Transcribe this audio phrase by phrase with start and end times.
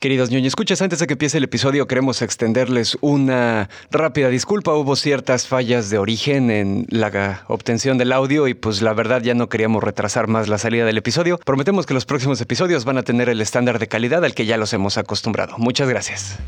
[0.00, 4.72] Queridos ñoños, escuchas, antes de que empiece el episodio queremos extenderles una rápida disculpa.
[4.72, 9.34] Hubo ciertas fallas de origen en la obtención del audio y pues la verdad ya
[9.34, 11.36] no queríamos retrasar más la salida del episodio.
[11.36, 14.56] Prometemos que los próximos episodios van a tener el estándar de calidad al que ya
[14.56, 15.58] los hemos acostumbrado.
[15.58, 16.38] Muchas gracias.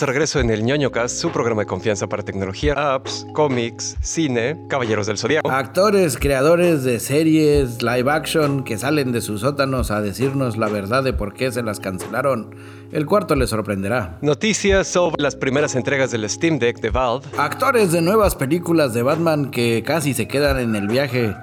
[0.00, 5.06] Regreso en el ñoño cast, su programa de confianza para tecnología, apps, cómics, cine, caballeros
[5.06, 5.50] del zodiaco.
[5.50, 11.04] Actores, creadores de series, live action que salen de sus sótanos a decirnos la verdad
[11.04, 12.54] de por qué se las cancelaron.
[12.92, 14.18] El cuarto les sorprenderá.
[14.20, 17.26] Noticias sobre las primeras entregas del Steam Deck de Valve.
[17.38, 21.34] Actores de nuevas películas de Batman que casi se quedan en el viaje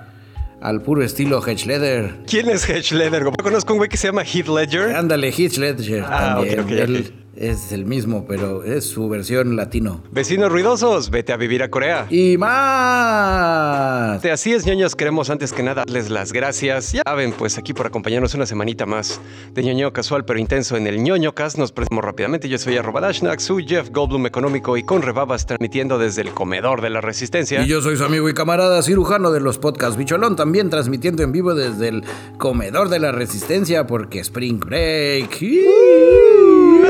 [0.62, 2.18] al puro estilo Hedge Ledger.
[2.28, 3.24] ¿Quién es Hedge Ledger?
[3.24, 4.96] Yo conozco un güey que se llama Heath Ledger.
[4.96, 6.04] Ándale, Heath Ledger.
[6.08, 6.60] Ah, también.
[6.60, 7.29] ok, ok, Él ok.
[7.40, 10.04] Es el mismo, pero es su versión latino.
[10.12, 12.06] Vecinos ruidosos, vete a vivir a Corea.
[12.10, 14.24] Y más.
[14.26, 16.92] Así es, ñoños, queremos antes que nada darles las gracias.
[16.92, 19.22] Ya saben, pues aquí por acompañarnos una semanita más
[19.54, 21.58] de ñoño casual pero intenso en el ñoño cast.
[21.58, 22.50] Nos presentamos rápidamente.
[22.50, 26.82] Yo soy arroba Dashnak, su Jeff Goldblum económico y con rebabas transmitiendo desde el comedor
[26.82, 27.64] de la resistencia.
[27.64, 31.32] Y yo soy su amigo y camarada cirujano de los podcasts Bicholón, también transmitiendo en
[31.32, 32.04] vivo desde el
[32.38, 35.40] comedor de la resistencia porque Spring Break.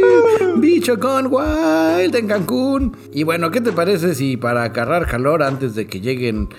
[0.58, 2.98] Bicho con Wild en Cancún.
[3.14, 6.50] Y bueno, ¿qué te parece si para agarrar calor antes de que lleguen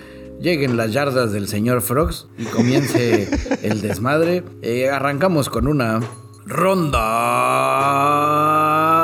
[0.41, 3.29] lleguen las yardas del señor Frogs y comience
[3.63, 5.99] el desmadre, eh, arrancamos con una
[6.45, 6.99] ronda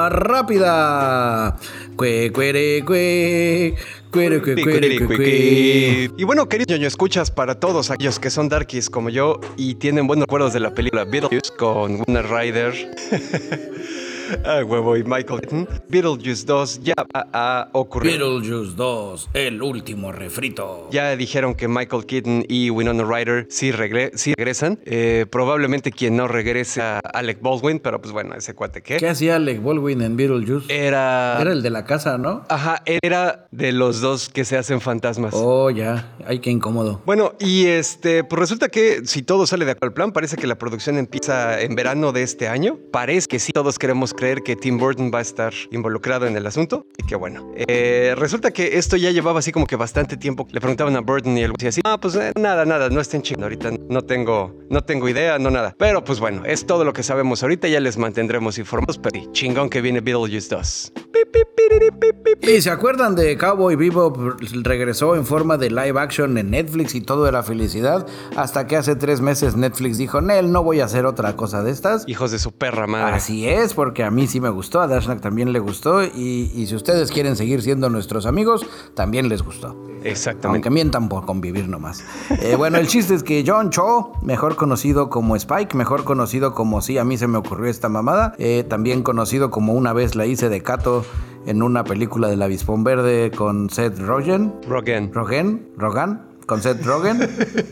[0.09, 1.55] rápida.
[1.95, 3.75] Cue, cuere, cue,
[4.11, 6.11] cuere, cue, cuere, cue, cue.
[6.17, 10.07] Y bueno, querido ñoño, escuchas para todos aquellos que son darkies como yo y tienen
[10.07, 12.73] buenos recuerdos de la película Beetlejuice con Winona Ryder.
[14.45, 15.67] Ah, huevo y Michael Keaton.
[15.89, 18.11] Beetlejuice 2 ya va a ocurrir.
[18.19, 20.87] Beetlejuice 2, el último refrito.
[20.91, 24.79] Ya dijeron que Michael Keaton y Winona Ryder sí, regre- sí regresan.
[24.85, 29.07] Eh, probablemente quien no regrese a Alec Baldwin, pero pues bueno, ese cuate que ¿Qué
[29.09, 30.67] hacía Alec Baldwin en Beetlejuice?
[30.73, 31.37] era...
[31.39, 32.43] Era el de la casa, ¿no?
[32.49, 35.33] Ajá, era de los dos que se hacen fantasmas.
[35.35, 36.15] Oh, ya.
[36.25, 37.01] Ay, qué incómodo.
[37.05, 40.47] Bueno, y este, pues resulta que si todo sale de acuerdo al plan, parece que
[40.47, 42.77] la producción empieza en verano de este año.
[42.91, 46.45] Parece que sí, todos queremos creer que Tim Burton va a estar involucrado en el
[46.45, 46.85] asunto.
[46.97, 50.45] Y que bueno, eh, resulta que esto ya llevaba así como que bastante tiempo.
[50.51, 53.21] Le preguntaban a Burton y él decía así, ah, pues eh, nada, nada, no estén
[53.21, 53.71] chingando ahorita.
[53.89, 55.73] No tengo, no tengo idea, no nada.
[55.77, 57.69] Pero pues bueno, es todo lo que sabemos ahorita.
[57.69, 58.97] Ya les mantendremos informados.
[58.97, 60.93] Pero sí, chingón que viene Beetlejuice 2.
[60.95, 62.49] Pip, pip, piriri, pip, pip, pip.
[62.49, 64.17] ¿Y se acuerdan de Cowboy Bebop?
[64.63, 68.05] Regresó en forma de live action en Netflix y todo era felicidad.
[68.35, 71.71] Hasta que hace tres meses Netflix dijo, Nel, no voy a hacer otra cosa de
[71.71, 72.03] estas.
[72.07, 73.15] Hijos de su perra madre.
[73.15, 76.67] Así es, porque a mí sí me gustó, a Dashnak también le gustó y, y
[76.67, 79.75] si ustedes quieren seguir siendo nuestros amigos, también les gustó.
[80.03, 80.47] Exactamente.
[80.47, 82.03] Aunque mientan por convivir nomás.
[82.41, 86.81] Eh, bueno, el chiste es que John Cho, mejor conocido como Spike, mejor conocido como
[86.81, 90.25] sí, a mí se me ocurrió esta mamada, eh, también conocido como una vez la
[90.25, 91.05] hice de Cato
[91.45, 94.53] en una película del Avispón Verde con Seth Rogen.
[94.67, 95.11] Rogan.
[95.13, 97.19] Rogen, Rogan, con Seth Rogen.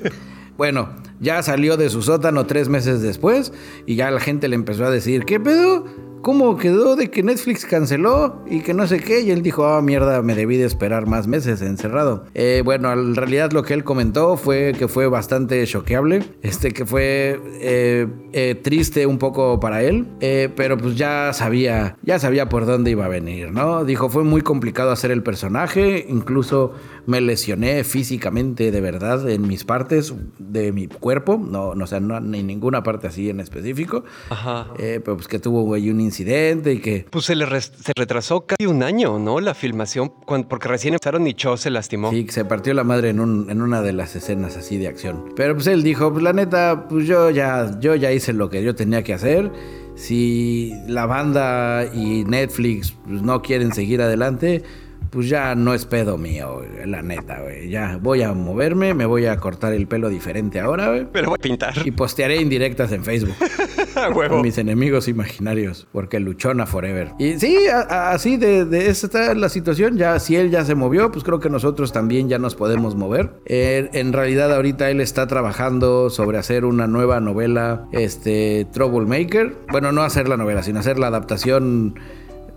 [0.57, 3.53] bueno, ya salió de su sótano tres meses después
[3.85, 5.85] y ya la gente le empezó a decir, ¿qué pedo?
[6.25, 9.21] ¿Cómo quedó de que Netflix canceló y que no sé qué?
[9.21, 12.25] Y él dijo, ah, mierda, me debí de esperar más meses encerrado.
[12.33, 16.83] Eh, bueno, en realidad lo que él comentó fue que fue bastante choqueable, este que
[16.83, 20.07] fue eh, eh, triste un poco para él,
[20.55, 23.85] pero pues ya sabía, ya sabía por dónde iba a venir, ¿no?
[23.85, 26.73] Dijo, fue muy complicado hacer el personaje, incluso
[27.05, 31.99] me lesioné físicamente de verdad en mis partes de mi cuerpo, no, no o sea,
[31.99, 34.69] no en ninguna parte así en específico, Ajá.
[34.75, 37.05] pero pues que tuvo güey, un incidente y que...
[37.09, 39.39] Pues se le res- se retrasó casi un año, ¿no?
[39.39, 42.11] La filmación, cuan- porque recién empezaron y Cho se lastimó.
[42.11, 45.25] Sí, se partió la madre en, un- en una de las escenas así de acción.
[45.35, 48.63] Pero pues él dijo, pues la neta, pues yo ya, yo ya hice lo que
[48.63, 49.51] yo tenía que hacer.
[49.95, 54.63] Si la banda y Netflix pues, no quieren seguir adelante,
[55.09, 57.69] pues ya no es pedo mío, la neta, güey.
[57.69, 61.07] Ya voy a moverme, me voy a cortar el pelo diferente ahora, güey.
[61.13, 61.73] Me lo voy a pintar.
[61.85, 63.35] Y postearé indirectas en Facebook.
[64.15, 64.41] Huevo.
[64.41, 67.11] Mis enemigos imaginarios, porque luchona forever.
[67.19, 67.57] Y sí,
[67.89, 69.97] así de, de esa está la situación.
[69.97, 73.31] Ya, si él ya se movió, pues creo que nosotros también ya nos podemos mover.
[73.45, 79.55] Eh, en realidad, ahorita él está trabajando sobre hacer una nueva novela, este, Troublemaker.
[79.71, 81.99] Bueno, no hacer la novela, sino hacer la adaptación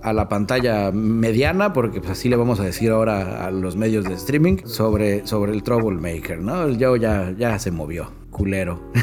[0.03, 4.05] a la pantalla mediana, porque pues así le vamos a decir ahora a los medios
[4.05, 6.65] de streaming, sobre, sobre el Troublemaker, ¿no?
[6.65, 8.81] El Joe ya, ya se movió culero.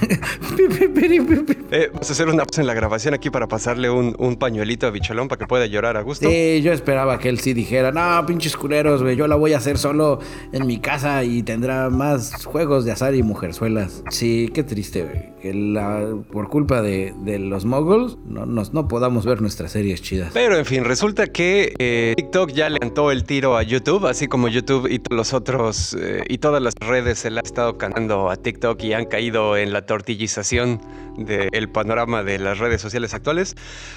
[1.72, 4.88] eh, vamos a hacer una pausa en la grabación aquí para pasarle un, un, pañuelito
[4.88, 6.30] a Bicholón para que pueda llorar a gusto.
[6.30, 9.58] Sí, yo esperaba que él sí dijera, no, pinches culeros, güey, yo la voy a
[9.58, 10.20] hacer solo
[10.52, 14.04] en mi casa y tendrá más juegos de azar y mujerzuelas.
[14.10, 15.36] Sí, qué triste, güey.
[15.42, 20.02] Que la, por culpa de, de los moguls no, nos, no podamos ver nuestras series
[20.02, 20.32] chidas.
[20.34, 24.48] Pero en fin, resulta que eh, TikTok ya levantó el tiro a YouTube, así como
[24.48, 28.36] YouTube y los otros eh, y todas las redes se le ha estado cantando a
[28.38, 30.80] TikTok y han caído en la tortillización
[31.18, 33.56] del panorama de las redes sociales actuales.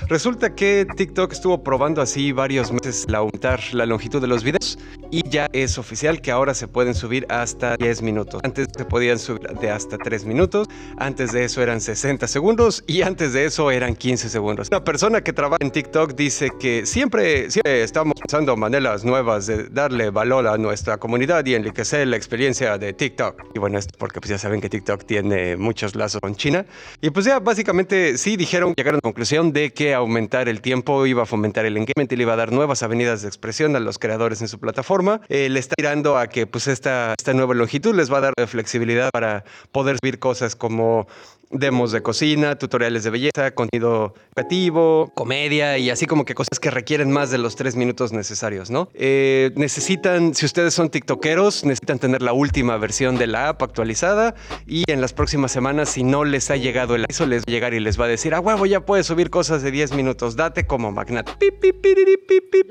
[0.08, 4.78] Resulta que TikTok estuvo probando así varios meses la aumentar la longitud de los videos
[5.10, 8.40] y ya es oficial que ahora se pueden subir hasta 10 minutos.
[8.44, 13.02] Antes se podían subir de hasta 3 minutos, antes de eso eran 60 segundos y
[13.02, 14.68] antes de eso eran 15 segundos.
[14.70, 19.68] Una persona que trabaja en TikTok dice que siempre, siempre estamos pensando maneras nuevas de
[19.68, 23.42] darle valor a nuestra comunidad y enriquecer la experiencia de TikTok.
[23.54, 26.64] Y bueno, esto porque pues ya saben que TikTok tiene muchos lazos con China.
[27.00, 31.06] Y pues ya básicamente sí dijeron, llegaron a la conclusión de que aumentar el tiempo
[31.06, 33.80] iba a fomentar el engagement y le iba a dar nuevas avenidas de expresión a
[33.80, 35.20] los creadores en su plataforma.
[35.28, 38.34] Eh, le está tirando a que pues esta, esta nueva longitud les va a dar
[38.46, 41.08] flexibilidad para poder subir cosas como
[41.50, 46.70] demos de cocina, tutoriales de belleza, contenido educativo, comedia y así como que cosas que
[46.70, 48.88] requieren más de los tres minutos necesarios, ¿no?
[48.94, 54.34] Eh, necesitan, si ustedes son tiktokeros, necesitan tener la última versión de la app actualizada
[54.66, 57.50] y en las próximas semanas, si no les ha llegado el aviso, les va a
[57.50, 60.36] llegar y les va a decir, ah, huevo, ya puedes subir cosas de 10 minutos,
[60.36, 61.32] date como magnate.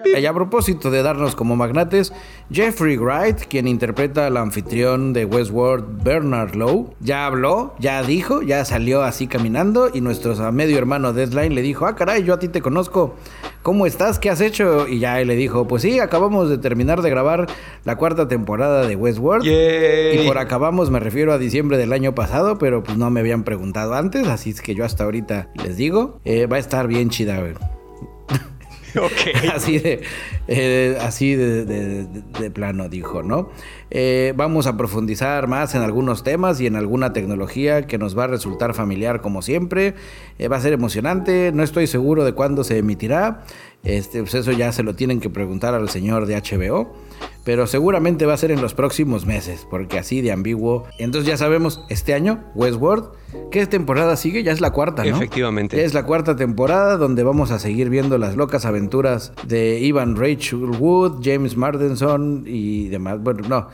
[0.06, 2.14] Y a propósito de darnos como magnates,
[2.52, 8.64] Jeffrey Wright, quien interpreta al anfitrión de Westworld, Bernard Lowe, ya habló, ya dijo, ya
[8.68, 12.48] salió así caminando y nuestro medio hermano Deadline le dijo, ah caray, yo a ti
[12.48, 13.16] te conozco,
[13.64, 14.20] ¿cómo estás?
[14.20, 14.88] ¿Qué has hecho?
[14.88, 17.48] Y ya él le dijo, pues sí, acabamos de terminar de grabar
[17.86, 19.46] la cuarta temporada de Westworld.
[19.46, 23.44] Y por acabamos me refiero a diciembre del año pasado, pero pues no me habían
[23.44, 27.10] preguntado antes, así es que yo hasta ahorita les digo, eh, va a estar bien
[27.10, 27.77] chida, güey.
[29.54, 30.02] así de,
[30.48, 32.08] eh, así de,
[32.54, 33.50] plano dijo, ¿no?
[33.90, 38.26] Eh, vamos a profundizar más en algunos temas y en alguna tecnología que nos va
[38.26, 39.96] a resultar familiar como siempre.
[40.40, 43.44] Eh, va a ser emocionante, no estoy seguro de cuándo se emitirá.
[43.84, 47.07] Este, pues eso ya se lo tienen que preguntar al señor de HBO
[47.48, 50.84] pero seguramente va a ser en los próximos meses, porque así de ambiguo.
[50.98, 53.06] Entonces ya sabemos, este año, Westworld,
[53.52, 54.44] ¿qué temporada sigue?
[54.44, 55.16] Ya es la cuarta, ¿no?
[55.16, 55.82] Efectivamente.
[55.86, 60.72] Es la cuarta temporada donde vamos a seguir viendo las locas aventuras de Ivan Rachel
[60.78, 63.22] Wood, James Mardenson y demás.
[63.22, 63.70] Bueno, no,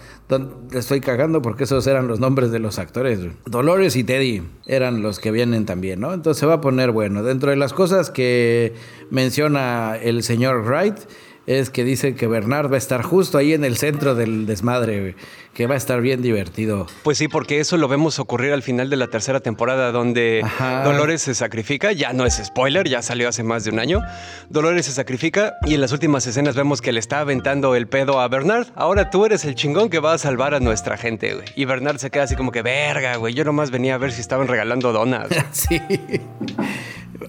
[0.71, 3.21] estoy cagando porque esos eran los nombres de los actores.
[3.47, 6.13] Dolores y Teddy eran los que vienen también, ¿no?
[6.13, 7.23] Entonces se va a poner bueno.
[7.23, 8.75] Dentro de las cosas que
[9.09, 10.97] menciona el señor Wright,
[11.45, 15.15] es que dice que Bernard va a estar justo ahí en el centro del desmadre,
[15.53, 16.87] que va a estar bien divertido.
[17.03, 20.45] Pues sí, porque eso lo vemos ocurrir al final de la tercera temporada donde
[20.83, 24.01] Dolores se sacrifica, ya no es spoiler, ya salió hace más de un año.
[24.49, 28.19] Dolores se sacrifica y en las últimas escenas vemos que le está aventando el pedo
[28.21, 28.67] a Bernard.
[28.75, 31.45] Ahora tú eres el chingón que va a salvar a nuestra gente, güey.
[31.55, 34.21] Y Bernard se queda así como que, verga, güey, yo nomás venía a ver si
[34.21, 35.27] estaban regalando donas.
[35.51, 35.81] sí.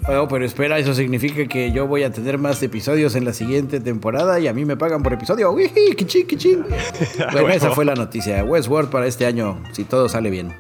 [0.09, 3.81] Oh, pero espera, eso significa que yo voy a tener más episodios en la siguiente
[3.81, 5.55] temporada y a mí me pagan por episodio.
[7.33, 8.45] bueno, esa fue la noticia.
[8.45, 10.55] Westworld para este año, si todo sale bien.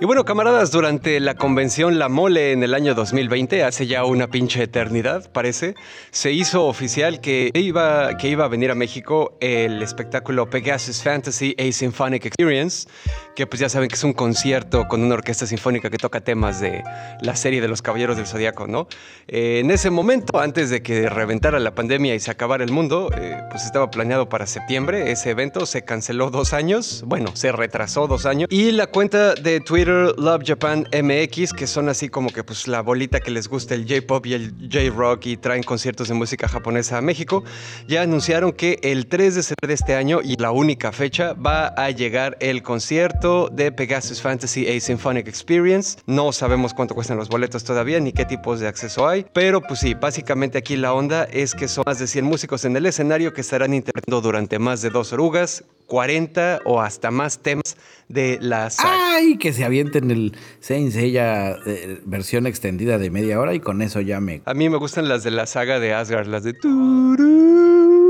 [0.00, 4.28] Y bueno, camaradas, durante la convención La Mole en el año 2020, hace ya una
[4.28, 5.74] pinche eternidad, parece,
[6.10, 11.56] se hizo oficial que iba, que iba a venir a México el espectáculo Pegasus Fantasy
[11.58, 12.88] A Symphonic Experience,
[13.34, 16.60] que pues ya saben que es un concierto con una orquesta sinfónica que toca temas
[16.60, 16.82] de
[17.22, 18.86] la serie de los Caballeros del Zodíaco, ¿no?
[19.26, 23.10] Eh, en ese momento, antes de que reventara la pandemia y se acabara el mundo,
[23.16, 25.10] eh, pues estaba planeado para septiembre.
[25.10, 28.48] Ese evento se canceló dos años, bueno, se retrasó dos años.
[28.50, 32.82] Y la cuenta de Twitter Love Japan MX, que son así como que pues la
[32.82, 36.98] bolita que les gusta el J-pop y el J-rock y traen conciertos de música japonesa
[36.98, 37.42] a México,
[37.88, 41.68] ya anunciaron que el 3 de septiembre de este año y la única fecha va
[41.68, 45.98] a llegar el concierto de Pegasus Fantasy A Symphonic Experience.
[46.06, 49.80] No sabemos cuánto cuestan los boletos todavía ni qué tipos de acceso hay, pero pues
[49.80, 53.32] sí, básicamente aquí la onda es que son más de 100 músicos en el escenario
[53.32, 57.76] que estarán interpretando durante más de dos orugas 40 o hasta más temas
[58.08, 59.16] de la saga.
[59.16, 59.36] ¡Ay!
[59.36, 64.00] Que se avienten el Saint Seiya eh, versión extendida de media hora y con eso
[64.00, 64.42] ya me...
[64.46, 66.54] A mí me gustan las de la saga de Asgard, las de...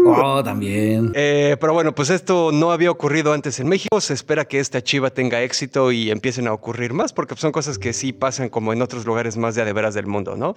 [0.05, 1.13] Oh, también.
[1.15, 4.01] Eh, pero bueno, pues esto no había ocurrido antes en México.
[4.01, 7.79] Se espera que esta chiva tenga éxito y empiecen a ocurrir más, porque son cosas
[7.79, 10.57] que sí pasan como en otros lugares más de adeveras del mundo, ¿no?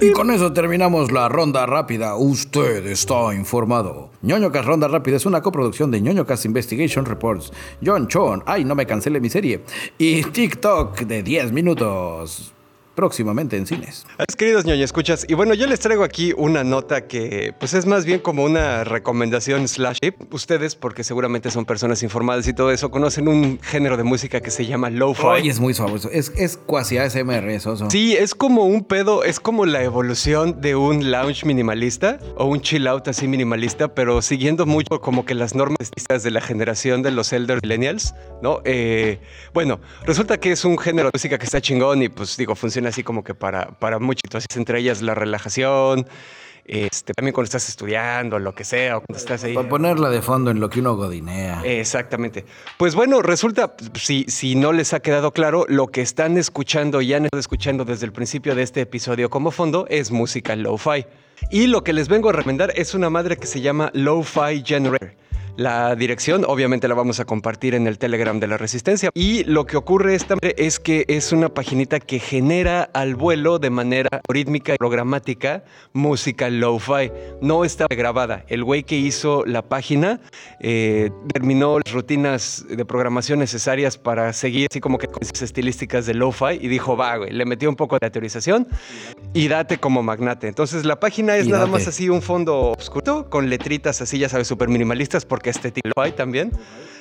[0.00, 2.16] Y con eso terminamos la ronda rápida.
[2.16, 4.10] Usted está informado.
[4.22, 7.52] ñoñocas Ronda Rápida es una coproducción de ñoñocas Investigation Reports,
[7.84, 9.62] John Chon, ay, no me cancele mi serie,
[9.98, 12.52] y TikTok de 10 minutos
[12.94, 14.06] próximamente en cines.
[14.36, 18.04] Queridos ñoño escuchas, y bueno, yo les traigo aquí una nota que pues es más
[18.04, 19.98] bien como una recomendación slash
[20.30, 24.50] ustedes, porque seguramente son personas informadas y todo eso, conocen un género de música que
[24.50, 25.26] se llama lo-fi.
[25.30, 27.76] Ay, es muy suave, es, es cuasi ASMR eso.
[27.90, 32.60] Sí, es como un pedo, es como la evolución de un lounge minimalista o un
[32.60, 37.10] chill out así minimalista, pero siguiendo mucho como que las normas de la generación de
[37.10, 38.60] los elder millennials, ¿no?
[38.64, 39.20] Eh,
[39.54, 42.89] bueno, resulta que es un género de música que está chingón y pues digo, funciona
[42.90, 46.06] así como que para, para muchas situaciones, entre ellas la relajación,
[46.64, 49.54] este, también cuando estás estudiando, lo que sea, o cuando estás ahí.
[49.54, 51.62] Para ponerla de fondo en lo que uno godinea.
[51.64, 52.44] Exactamente.
[52.78, 57.12] Pues bueno, resulta, si, si no les ha quedado claro, lo que están escuchando y
[57.12, 61.06] han estado escuchando desde el principio de este episodio como fondo es música lo-fi.
[61.50, 65.14] Y lo que les vengo a recomendar es una madre que se llama Lo-Fi Generator.
[65.60, 69.10] La dirección obviamente la vamos a compartir en el Telegram de la Resistencia.
[69.12, 73.68] Y lo que ocurre esta es que es una paginita que genera al vuelo de
[73.68, 75.62] manera rítmica y programática
[75.92, 77.12] música lo-fi.
[77.42, 78.46] No está grabada.
[78.48, 80.22] El güey que hizo la página
[80.60, 86.06] eh, terminó las rutinas de programación necesarias para seguir así como que con esas estilísticas
[86.06, 88.66] de lo-fi y dijo, va, güey, le metió un poco de teorización
[89.34, 90.48] y date como magnate.
[90.48, 94.48] Entonces la página es nada más así un fondo oscuro con letritas así, ya sabes,
[94.48, 96.52] súper minimalistas porque este lo hay también.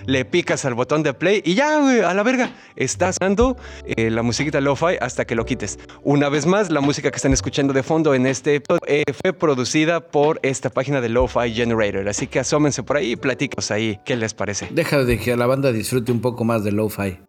[0.06, 2.52] Le picas al botón de play y ya, güey, a la verga.
[2.76, 5.78] Estás dando eh, la musiquita lo-fi hasta que lo quites.
[6.04, 10.00] Una vez más, la música que están escuchando de fondo en este eh, fue producida
[10.00, 12.08] por esta página de Lo-Fi Generator.
[12.08, 14.70] Así que asómense por ahí y platícanos ahí qué les parece.
[14.72, 17.20] Deja de que la banda disfrute un poco más de Lo-Fi.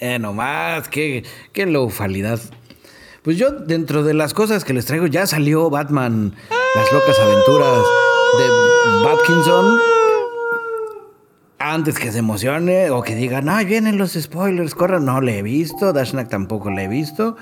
[0.00, 2.40] Eh, nomás, qué, qué lo-falidad.
[3.22, 6.34] Pues yo, dentro de las cosas que les traigo, ya salió Batman,
[6.74, 7.82] las locas aventuras
[8.38, 9.78] de Batkinson.
[11.58, 15.04] Antes que se emocione o que digan, ay, vienen los spoilers, corran.
[15.04, 17.36] No le he visto, Dashnak tampoco le he visto.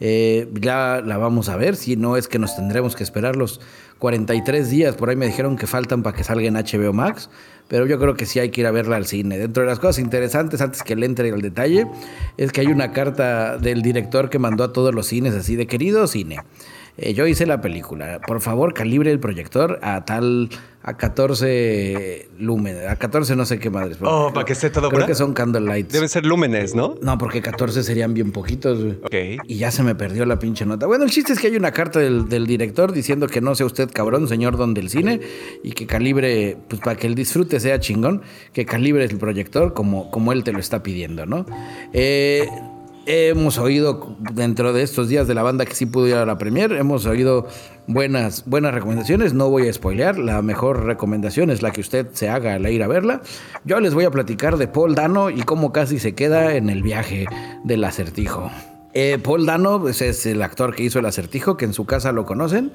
[0.00, 3.60] Eh, ya la vamos a ver, si no es que nos tendremos que esperar los
[3.98, 4.96] 43 días.
[4.96, 7.28] Por ahí me dijeron que faltan para que salga en HBO Max
[7.68, 9.38] pero yo creo que sí hay que ir a verla al cine.
[9.38, 11.86] Dentro de las cosas interesantes, antes que le entre el detalle,
[12.36, 15.66] es que hay una carta del director que mandó a todos los cines así de
[15.66, 16.38] querido cine.
[16.96, 18.20] Eh, yo hice la película.
[18.26, 20.48] Por favor, calibre el proyector a tal
[20.82, 23.98] a 14 lúmenes, a 14 no sé qué madres.
[24.00, 25.92] Oh, para que esté todo Creo que son candlelights.
[25.92, 26.94] Deben ser lúmenes, ¿no?
[27.02, 28.96] No, porque 14 serían bien poquitos.
[29.02, 29.14] Ok.
[29.46, 30.86] Y ya se me perdió la pinche nota.
[30.86, 33.87] Bueno, el chiste es que hay una carta del, director diciendo que no sea usted
[33.92, 35.20] cabrón, señor don del cine,
[35.62, 40.10] y que calibre, pues para que el disfrute sea chingón, que calibre el proyector como,
[40.10, 41.46] como él te lo está pidiendo, ¿no?
[41.92, 42.48] Eh
[43.10, 46.36] hemos oído dentro de estos días de la banda que sí pudo ir a la
[46.36, 47.48] premier, hemos oído
[47.86, 49.32] buenas, buenas recomendaciones.
[49.32, 52.82] No voy a spoilear, la mejor recomendación es la que usted se haga al ir
[52.82, 53.22] a verla.
[53.64, 56.82] Yo les voy a platicar de Paul Dano y cómo casi se queda en el
[56.82, 57.24] viaje
[57.64, 58.50] del acertijo.
[58.92, 62.12] Eh, Paul Dano pues, es el actor que hizo el acertijo, que en su casa
[62.12, 62.72] lo conocen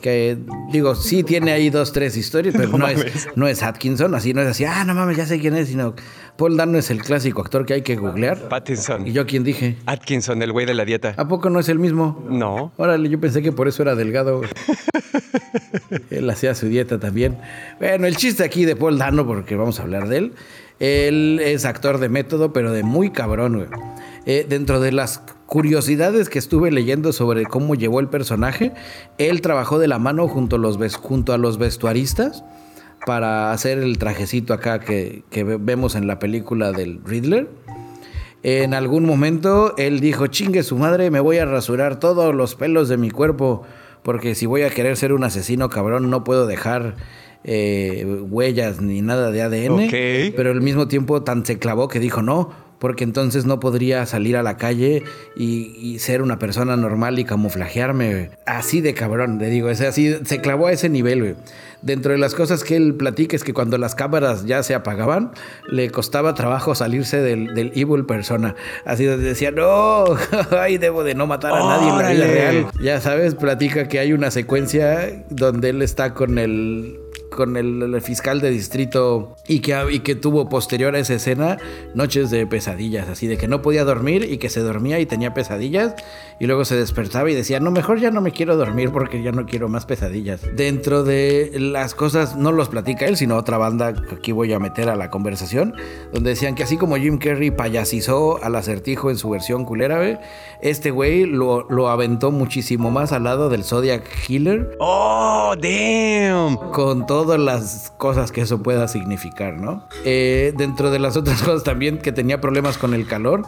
[0.00, 0.38] que
[0.72, 4.40] digo, sí tiene ahí dos, tres historias, pero no, es, no es Atkinson, así no
[4.42, 5.94] es así, ah, no mames, ya sé quién es, sino
[6.36, 8.48] Paul Dano es el clásico actor que hay que googlear.
[8.48, 9.06] Pattinson.
[9.06, 9.76] ¿Y yo quién dije?
[9.86, 11.14] Atkinson, el güey de la dieta.
[11.16, 12.24] ¿A poco no es el mismo?
[12.30, 12.72] No.
[12.76, 14.40] Órale, yo pensé que por eso era delgado.
[16.10, 17.36] él hacía su dieta también.
[17.78, 20.32] Bueno, el chiste aquí de Paul Dano, porque vamos a hablar de él.
[20.78, 23.68] Él es actor de método, pero de muy cabrón, güey.
[24.26, 28.72] Eh, dentro de las curiosidades que estuve leyendo sobre cómo llevó el personaje,
[29.18, 32.44] él trabajó de la mano junto a los, junto a los vestuaristas
[33.04, 37.48] para hacer el trajecito acá que, que vemos en la película del Riddler.
[38.44, 42.88] En algún momento él dijo, chingue su madre, me voy a rasurar todos los pelos
[42.88, 43.62] de mi cuerpo,
[44.04, 46.94] porque si voy a querer ser un asesino cabrón no puedo dejar
[47.42, 49.88] eh, huellas ni nada de ADN.
[50.36, 54.36] Pero al mismo tiempo tan se clavó que dijo, no, porque entonces no podría salir
[54.36, 55.04] a la calle
[55.36, 58.30] y, ser una persona normal y camuflajearme.
[58.46, 61.34] Así de cabrón, le digo, es así, se clavó a ese nivel, güey.
[61.82, 65.32] Dentro de las cosas que él platica es que cuando las cámaras ya se apagaban,
[65.68, 68.54] le costaba trabajo salirse del, del evil persona.
[68.84, 70.04] Así decía, no,
[70.58, 72.66] ay, debo de no matar a nadie en la vida real.
[72.82, 76.99] Ya sabes, platica que hay una secuencia donde él está con el
[77.30, 81.58] con el, fiscal de distrito y que, y que tuvo posterior a esa escena
[81.94, 85.34] noches de pesadillas, así de que no podía dormir y que se dormía y tenía
[85.34, 85.94] pesadillas
[86.38, 89.32] y luego se despertaba y decía, no, mejor ya no me quiero dormir porque ya
[89.32, 90.40] no quiero más pesadillas.
[90.56, 94.58] Dentro de las cosas, no los platica él, sino otra banda que aquí voy a
[94.58, 95.74] meter a la conversación,
[96.12, 100.20] donde decían que así como Jim Carrey payasizó al acertijo en su versión culera,
[100.62, 104.76] este güey lo, lo aventó muchísimo más al lado del Zodiac Killer.
[104.78, 106.56] ¡Oh, damn!
[106.72, 109.84] Con todas las cosas que eso pueda significar, ¿no?
[110.06, 113.42] Eh, dentro de las otras cosas también que tenía problemas con el calor,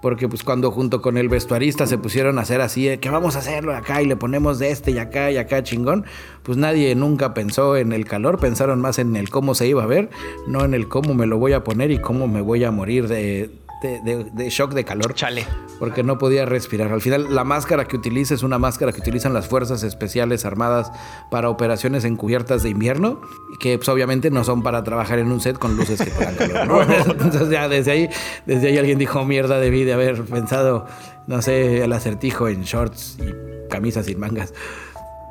[0.00, 3.40] porque pues cuando junto con el vestuarista se pusieron a hacer así, que vamos a
[3.40, 6.06] hacerlo acá y le ponemos de este y acá y acá chingón,
[6.42, 9.86] pues nadie nunca pensó en el calor, pensaron más en el cómo se iba a
[9.86, 10.08] ver,
[10.46, 13.08] no en el cómo me lo voy a poner y cómo me voy a morir
[13.08, 15.14] de, de, shock de calor.
[15.14, 15.46] Chale.
[15.78, 16.92] Porque no podía respirar.
[16.92, 20.90] Al final, la máscara que utiliza es una máscara que utilizan las Fuerzas Especiales Armadas
[21.30, 23.20] para operaciones encubiertas de invierno,
[23.60, 26.86] que pues, obviamente no son para trabajar en un set con luces que dan calor.
[27.06, 28.10] Entonces ya desde ahí,
[28.46, 30.86] desde ahí alguien dijo, mierda, debí de haber pensado,
[31.26, 34.52] no sé, el acertijo en shorts y camisas sin mangas.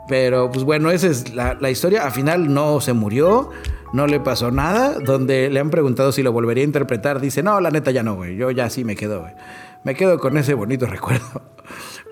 [0.08, 2.06] Pero pues bueno, esa es la, la historia.
[2.06, 3.50] Al final no se murió
[3.94, 5.00] no le pasó nada.
[5.00, 8.16] Donde le han preguntado si lo volvería a interpretar, dice, no, la neta ya no,
[8.16, 8.36] güey.
[8.36, 9.34] Yo ya sí me quedo, güey.
[9.84, 11.42] Me quedo con ese bonito recuerdo.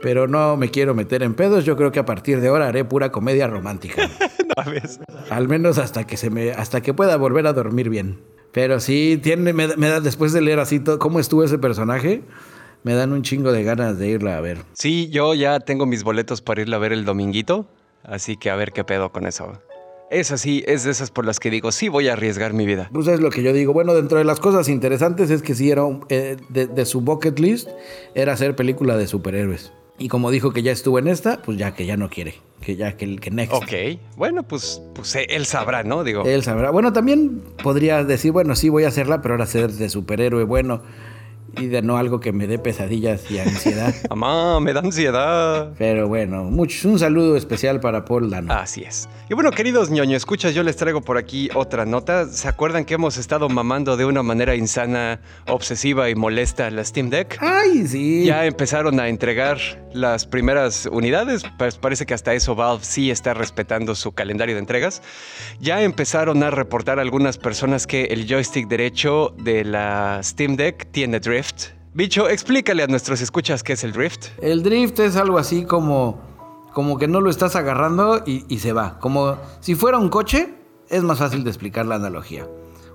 [0.01, 1.65] Pero no me quiero meter en pedos.
[1.65, 4.09] Yo creo que a partir de ahora haré pura comedia romántica.
[5.29, 8.21] Al menos hasta que se me, hasta que pueda volver a dormir bien.
[8.51, 12.21] Pero sí, tiene, me, da, después de leer así todo, cómo estuvo ese personaje,
[12.83, 14.59] me dan un chingo de ganas de irla a ver.
[14.71, 17.67] Sí, yo ya tengo mis boletos para irla a ver el dominguito.
[18.03, 19.59] Así que a ver qué pedo con eso.
[20.11, 22.89] Es así, es de esas por las que digo, sí voy a arriesgar mi vida.
[22.93, 23.73] Pues es lo que yo digo.
[23.73, 27.69] Bueno, dentro de las cosas interesantes es que sí era eh, de, su bucket list,
[28.13, 29.71] era hacer película de superhéroes.
[29.97, 32.35] Y como dijo que ya estuvo en esta, pues ya que ya no quiere.
[32.61, 33.53] Que ya que el que next.
[33.53, 33.99] Ok.
[34.17, 36.03] Bueno, pues, pues él sabrá, ¿no?
[36.03, 36.23] Digo.
[36.25, 36.69] Él sabrá.
[36.69, 40.81] Bueno, también podría decir, bueno, sí voy a hacerla, pero ahora ser de superhéroe bueno
[41.57, 43.93] y de no algo que me dé pesadillas y ansiedad.
[44.09, 45.73] Mamá, me da ansiedad.
[45.77, 48.53] Pero bueno, muchos, un saludo especial para Paul Dano.
[48.53, 49.07] Así es.
[49.29, 52.27] Y bueno, queridos ñoño, escuchas, yo les traigo por aquí otra nota.
[52.27, 57.09] ¿Se acuerdan que hemos estado mamando de una manera insana, obsesiva y molesta la Steam
[57.09, 57.37] Deck?
[57.39, 58.25] ¡Ay, sí!
[58.25, 59.57] Ya empezaron a entregar
[59.93, 61.43] las primeras unidades.
[61.57, 65.01] Pues parece que hasta eso Valve sí está respetando su calendario de entregas.
[65.59, 71.19] Ya empezaron a reportar algunas personas que el joystick derecho de la Steam Deck tiene
[71.19, 71.34] drift
[71.93, 74.27] Bicho, explícale a nuestros escuchas qué es el drift.
[74.41, 76.21] El drift es algo así como,
[76.73, 78.99] como que no lo estás agarrando y, y se va.
[78.99, 80.53] Como si fuera un coche,
[80.89, 82.47] es más fácil de explicar la analogía.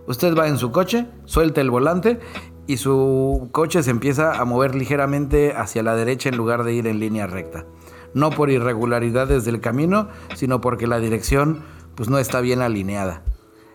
[0.07, 2.19] Usted va en su coche, suelta el volante
[2.67, 6.87] y su coche se empieza a mover ligeramente hacia la derecha en lugar de ir
[6.87, 7.67] en línea recta.
[8.15, 11.63] No por irregularidades del camino, sino porque la dirección
[11.95, 13.23] pues no está bien alineada.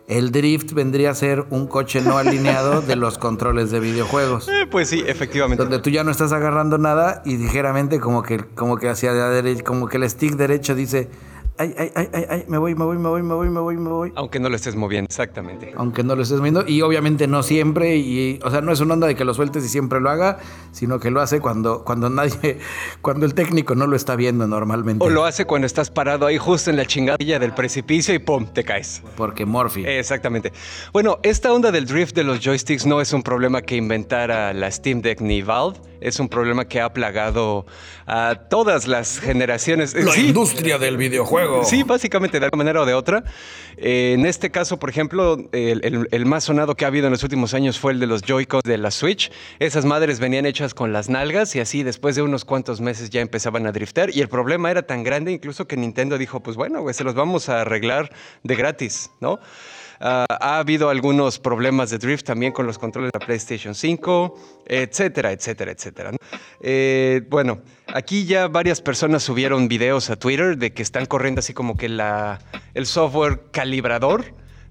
[0.08, 4.50] El drift vendría a ser un coche no alineado de los controles de videojuegos.
[4.56, 5.62] Eh, pues sí, efectivamente.
[5.62, 9.30] Donde tú ya no estás agarrando nada y ligeramente como que, como que hacia la
[9.30, 11.10] derecha, como que el stick derecho dice,
[11.58, 13.78] ay, ay, ay, ay, ay, me voy, me voy, me voy, me voy, me voy,
[13.78, 14.14] me voy.
[14.16, 15.74] Aunque no lo estés moviendo, exactamente.
[15.76, 16.66] Aunque no lo estés moviendo.
[16.68, 17.98] Y obviamente no siempre.
[17.98, 20.40] Y, o sea, no es una onda de que lo sueltes y siempre lo haga,
[20.72, 22.60] sino que lo hace cuando, cuando nadie,
[23.02, 25.06] cuando el técnico no lo está viendo normalmente.
[25.06, 28.46] O lo hace cuando estás parado ahí justo en la chingadilla del precipicio y ¡pum!
[28.46, 29.02] te caes.
[29.16, 29.86] Porque Morphy.
[29.86, 30.52] Exactamente.
[30.94, 34.70] Bueno, esta onda del drift de los joysticks no es un problema que inventara la
[34.72, 37.66] Steam Deck ni Valve es un problema que ha plagado
[38.06, 39.96] a todas las generaciones.
[39.96, 41.45] La industria del videojuego.
[41.64, 43.24] Sí, básicamente, de alguna manera o de otra.
[43.78, 47.54] Eh, en este caso, por ejemplo, el, más sonado que ha habido en los últimos
[47.54, 49.32] años fue el de los Joy-Cons de la Switch.
[49.60, 53.22] Esas madres venían hechas con las nalgas y así después de unos cuantos meses ya
[53.22, 54.16] empezaban a driftar.
[54.16, 57.50] Y el problema era tan grande incluso que Nintendo dijo, pues bueno, se los vamos
[57.50, 58.12] a arreglar
[58.44, 59.40] de gratis, ¿no?
[60.00, 64.36] Ah, ha habido algunos problemas de drift también con los controles de la PlayStation 5,
[64.66, 66.12] etcétera, etcétera, etcétera.
[66.62, 67.62] Eh, bueno,
[67.94, 71.86] aquí ya varias personas subieron videos a Twitter de que están corriendo así como que
[71.86, 74.26] el software calibrador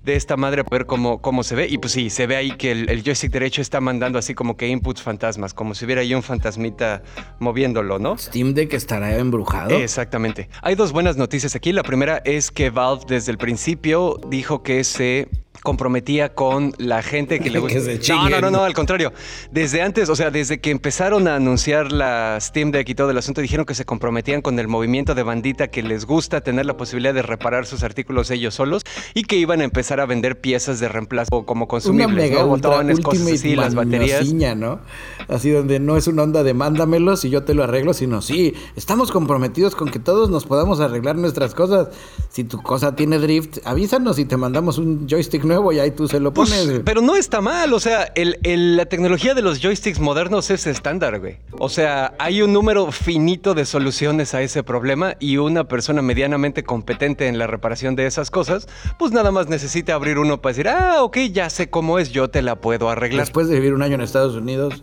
[0.05, 1.67] de esta madre para ver cómo, cómo se ve.
[1.69, 4.69] Y pues sí, se ve ahí que el, joystick derecho está mandando así como que
[4.69, 7.03] inputs fantasmas, como si hubiera ahí un fantasmita
[7.39, 8.17] moviéndolo, ¿no?
[8.19, 9.71] Steam Deck estará embrujado.
[9.71, 10.49] Exactamente.
[10.63, 11.73] Hay dos buenas noticias aquí.
[11.73, 15.29] La primera es que Valve desde el principio dijo que se
[15.65, 17.81] comprometía con la gente que le gusta.
[18.09, 19.13] No, no, no, no, al contrario.
[19.51, 23.19] Desde antes, o sea, desde que empezaron a anunciar la Steam Deck y todo el
[23.19, 26.77] asunto, dijeron que se comprometían con el movimiento de bandita que les gusta tener la
[26.77, 28.83] posibilidad de reparar sus artículos ellos solos
[29.15, 32.53] y que iban a empezar a vender piezas de reemplazo como Una consumibles, mega ¿no?
[32.53, 34.33] ultra botones, cosas así, las baterías.
[34.35, 34.81] ¿no?
[35.29, 38.53] Así donde no es una onda de mándamelos y yo te lo arreglo, sino sí,
[38.77, 41.89] estamos comprometidos con que todos nos podamos arreglar nuestras cosas.
[42.29, 46.09] Si tu cosa tiene drift, avísanos y te mandamos un joystick nuevo y ahí tú
[46.09, 46.81] se lo Pues, pones.
[46.85, 50.67] pero no está mal, o sea, el- el- la tecnología de los joysticks modernos es
[50.67, 51.39] estándar, güey.
[51.59, 56.65] O sea, hay un número finito de soluciones a ese problema y una persona medianamente
[56.65, 58.67] competente en la reparación de esas cosas,
[58.99, 62.29] pues nada más necesita abrir uno para decir, ah, ok, ya sé cómo es, yo
[62.31, 63.21] te la puedo arreglar.
[63.27, 64.83] Después de vivir un año en Estados Unidos,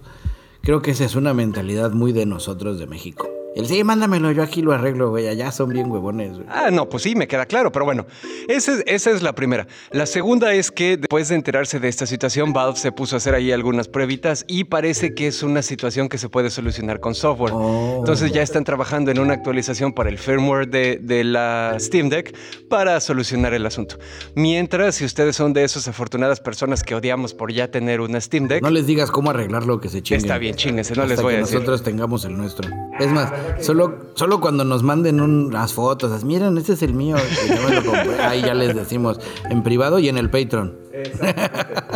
[0.61, 3.27] creo que esa es una mentalidad muy de nosotros de México.
[3.53, 5.27] El sí, mándamelo, yo aquí lo arreglo, güey.
[5.27, 6.45] Allá son bien huevones, güey.
[6.49, 8.05] Ah, no, pues sí, me queda claro, pero bueno,
[8.47, 9.67] esa es, esa es la primera.
[9.91, 13.35] La segunda es que después de enterarse de esta situación, Valve se puso a hacer
[13.35, 17.51] ahí algunas pruebitas y parece que es una situación que se puede solucionar con software.
[17.53, 17.97] Oh.
[17.99, 22.33] Entonces ya están trabajando en una actualización para el firmware de, de la Steam Deck
[22.69, 23.97] para solucionar el asunto.
[24.33, 28.47] Mientras, si ustedes son de esas afortunadas personas que odiamos por ya tener una Steam
[28.47, 30.23] Deck, No les digas cómo arreglarlo que se chinguen.
[30.23, 31.55] Está bien, chinguense, no Hasta les voy que a decir.
[31.55, 32.69] nosotros tengamos el nuestro.
[32.97, 37.15] Es más, solo, solo cuando nos manden unas fotos, miren, este es el mío.
[37.15, 40.81] que yo me lo compré", Ahí ya les decimos en privado y en el Patreon.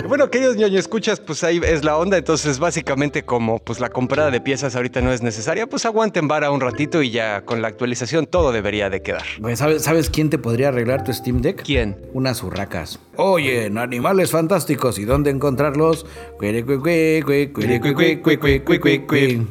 [0.07, 2.17] Bueno, queridos ñoño escuchas, pues ahí es la onda.
[2.17, 6.51] Entonces, básicamente, como pues la comprada de piezas ahorita no es necesaria, pues aguanten vara
[6.51, 9.23] un ratito y ya con la actualización todo debería de quedar.
[9.41, 11.63] Pues, ¿sabes, ¿Sabes quién te podría arreglar tu Steam Deck?
[11.63, 11.97] ¿Quién?
[12.13, 12.99] Unas urracas.
[13.17, 16.05] Oye, en animales fantásticos, ¿y dónde encontrarlos?
[16.37, 17.51] Cuere, cue, cue, cue,
[19.07, 19.45] cuere,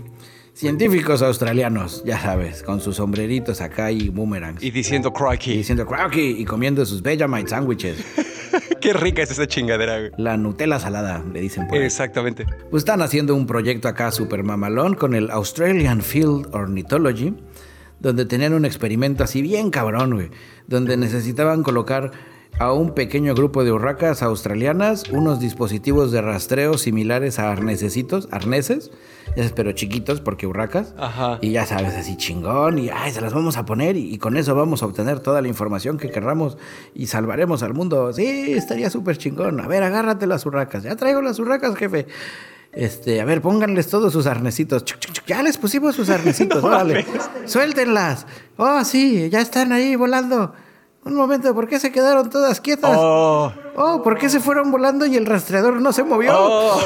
[0.55, 4.62] Científicos australianos, ya sabes, con sus sombreritos acá y boomerangs.
[4.62, 5.57] Y diciendo Y crikey.
[5.57, 7.97] diciendo cracky y comiendo sus Vegemite sándwiches.
[8.81, 10.11] Qué rica es esa chingadera, güey.
[10.17, 11.85] La Nutella salada, le dicen por ahí.
[11.85, 12.47] Exactamente.
[12.71, 17.35] Pues están haciendo un proyecto acá super mamalón con el Australian Field Ornithology,
[17.99, 20.31] donde tenían un experimento así bien cabrón, güey,
[20.69, 22.12] donde necesitaban colocar
[22.59, 28.90] a un pequeño grupo de urracas australianas unos dispositivos de rastreo similares a arnesecitos, arneses,
[29.57, 30.95] pero chiquitos porque urracas.
[30.97, 31.38] Ajá.
[31.40, 34.37] Y ya sabes, así chingón, y ay, se las vamos a poner y, y con
[34.37, 36.57] eso vamos a obtener toda la información que querramos
[36.95, 38.12] y salvaremos al mundo.
[38.12, 39.61] Sí, estaría súper chingón.
[39.61, 40.85] A ver, agárrate las urracas.
[40.85, 42.07] Ya traigo las urracas, jefe.
[42.73, 44.85] Este, a ver, pónganles todos sus arnesitos.
[44.85, 45.27] Chuc, chuc, chuc.
[45.27, 47.05] Ya les pusimos sus arnesitos, órale.
[47.47, 48.27] Suéltenlas.
[48.57, 50.55] Oh, sí, ya están ahí volando.
[51.07, 52.97] Un momento, ¿por qué se quedaron todas quietas?
[52.99, 53.53] Oh.
[53.77, 56.33] Oh, ¿por qué se fueron volando y el rastreador no se movió?
[56.35, 56.81] Oh.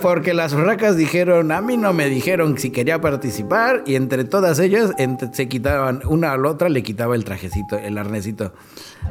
[0.00, 4.58] Porque las urracas dijeron, a mí no me dijeron si quería participar y entre todas
[4.58, 8.54] ellas entre- se quitaban, una a la otra le quitaba el trajecito, el arnesito.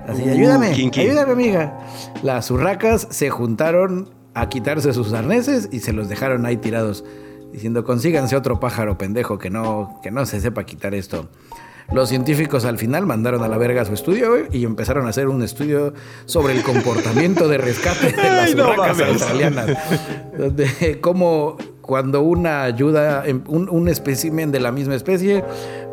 [0.08, 1.78] Así, Uh, ayúdame, ayúdame amiga.
[2.24, 7.04] Las urracas se juntaron a quitarse sus arneses y se los dejaron ahí tirados,
[7.52, 11.28] diciendo, consíganse otro pájaro pendejo que no, que no se sepa quitar esto.
[11.92, 15.42] Los científicos al final mandaron a la verga su estudio y empezaron a hacer un
[15.42, 15.94] estudio
[16.26, 19.68] sobre el comportamiento de rescate de las Ay, no australianas.
[20.38, 25.46] Donde cómo cuando una ayuda, en- un, un espécimen de la misma especie,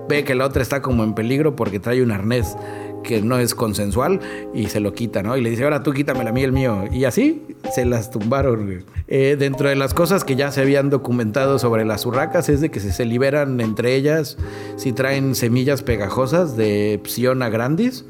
[0.09, 2.57] ve que la otra está como en peligro porque trae un arnés
[3.05, 4.19] que no es consensual
[4.53, 5.37] y se lo quita, ¿no?
[5.37, 6.85] Y le dice, ahora tú quítamela a mí el mío.
[6.91, 8.85] Y así se las tumbaron.
[9.07, 12.71] Eh, dentro de las cosas que ya se habían documentado sobre las urracas es de
[12.71, 14.37] que se, se liberan entre ellas
[14.77, 18.05] si traen semillas pegajosas de Psiona grandis.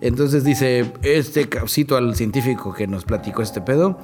[0.00, 3.98] Entonces dice, este ca- cito al científico que nos platicó este pedo.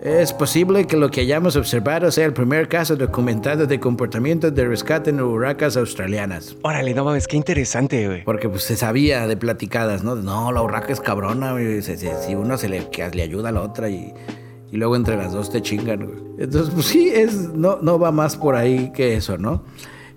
[0.00, 4.64] Es posible que lo que hayamos observado sea el primer caso documentado de comportamiento de
[4.66, 6.56] rescate en urracas australianas.
[6.62, 8.24] Órale, no mames, qué interesante, güey.
[8.24, 10.16] Porque pues se sabía de platicadas, ¿no?
[10.16, 11.80] No, la urraca es cabrona, güey.
[11.80, 14.12] Si uno se le, que le ayuda a la otra y,
[14.70, 16.18] y luego entre las dos te chingan, güey.
[16.38, 19.62] Entonces, pues sí, es, no, no va más por ahí que eso, ¿no?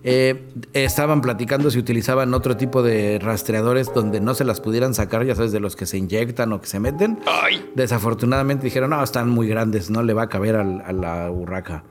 [0.03, 5.25] Eh, estaban platicando si utilizaban otro tipo de rastreadores donde no se las pudieran sacar,
[5.25, 7.19] ya sabes, de los que se inyectan o que se meten.
[7.75, 11.83] Desafortunadamente dijeron, no, están muy grandes, no le va a caber al- a la urraca.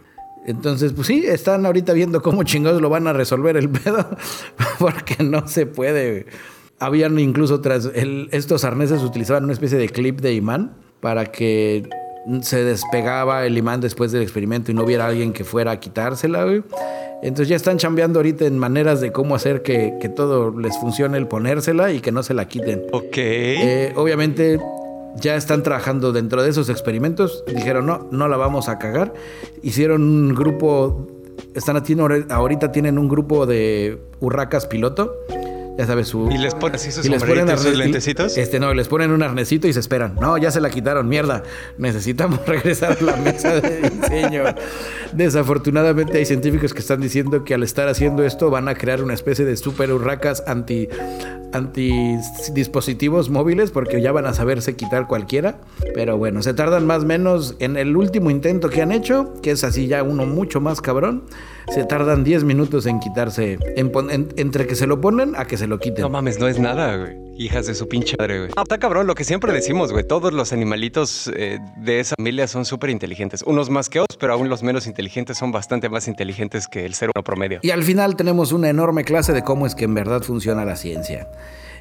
[0.46, 4.08] Entonces, pues sí, están ahorita viendo cómo chingados lo van a resolver el pedo,
[4.78, 6.26] porque no se puede.
[6.78, 11.88] Habían incluso tras el- estos arneses utilizaban una especie de clip de imán para que
[12.42, 16.44] se despegaba el imán después del experimento y no hubiera alguien que fuera a quitársela.
[16.44, 16.62] güey.
[17.22, 21.16] Entonces ya están chambeando ahorita en maneras de cómo hacer que, que todo les funcione
[21.18, 22.82] el ponérsela y que no se la quiten.
[22.92, 23.16] Ok.
[23.16, 24.60] Eh, obviamente
[25.16, 27.44] ya están trabajando dentro de esos experimentos.
[27.46, 29.14] Dijeron, no, no la vamos a cagar.
[29.62, 31.06] Hicieron un grupo,
[31.54, 35.14] están haciendo, ahorita tienen un grupo de urracas piloto
[35.78, 36.30] ya sabes, su...
[36.30, 38.38] Y les ponen así sus y les ponen sombreritos, sus arne- lentecitos.
[38.38, 40.14] Este, no, les ponen un arnecito y se esperan.
[40.20, 41.42] No, ya se la quitaron, mierda.
[41.78, 44.44] Necesitamos regresar a la mesa de diseño.
[45.12, 49.14] Desafortunadamente hay científicos que están diciendo que al estar haciendo esto van a crear una
[49.14, 50.88] especie de super hurracas anti,
[51.52, 52.16] anti
[52.52, 55.58] dispositivos móviles porque ya van a saberse quitar cualquiera.
[55.94, 59.52] Pero bueno, se tardan más o menos en el último intento que han hecho, que
[59.52, 61.24] es así ya uno mucho más cabrón.
[61.72, 65.46] Se tardan 10 minutos en quitarse, en pon- en- entre que se lo ponen a
[65.46, 66.02] que se lo quiten.
[66.02, 67.16] No mames, no es nada, güey.
[67.38, 68.50] Hijas de su pinche madre, güey.
[68.56, 70.04] No, está cabrón, lo que siempre decimos, güey.
[70.06, 73.42] Todos los animalitos eh, de esa familia son súper inteligentes.
[73.42, 76.94] Unos más que otros, pero aún los menos inteligentes son bastante más inteligentes que el
[76.94, 77.58] ser humano promedio.
[77.62, 80.76] Y al final tenemos una enorme clase de cómo es que en verdad funciona la
[80.76, 81.28] ciencia.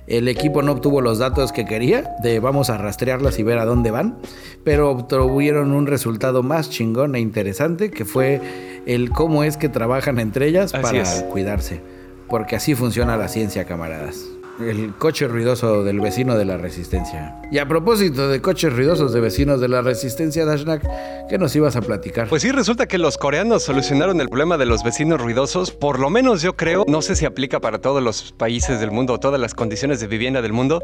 [0.08, 3.66] El equipo no obtuvo los datos que quería, de vamos a rastrearlas y ver a
[3.66, 4.18] dónde van,
[4.64, 8.40] pero obtuvieron un resultado más chingón e interesante que fue
[8.86, 11.24] el cómo es que trabajan entre ellas Así para es.
[11.32, 11.82] cuidarse.
[12.28, 14.26] Porque así funciona la ciencia, camaradas.
[14.58, 17.36] El coche ruidoso del vecino de la resistencia.
[17.52, 20.82] Y a propósito de coches ruidosos de vecinos de la resistencia, Dashnak,
[21.28, 22.30] ¿qué nos ibas a platicar?
[22.30, 25.72] Pues sí, resulta que los coreanos solucionaron el problema de los vecinos ruidosos.
[25.72, 29.14] Por lo menos yo creo, no sé si aplica para todos los países del mundo
[29.14, 30.82] o todas las condiciones de vivienda del mundo,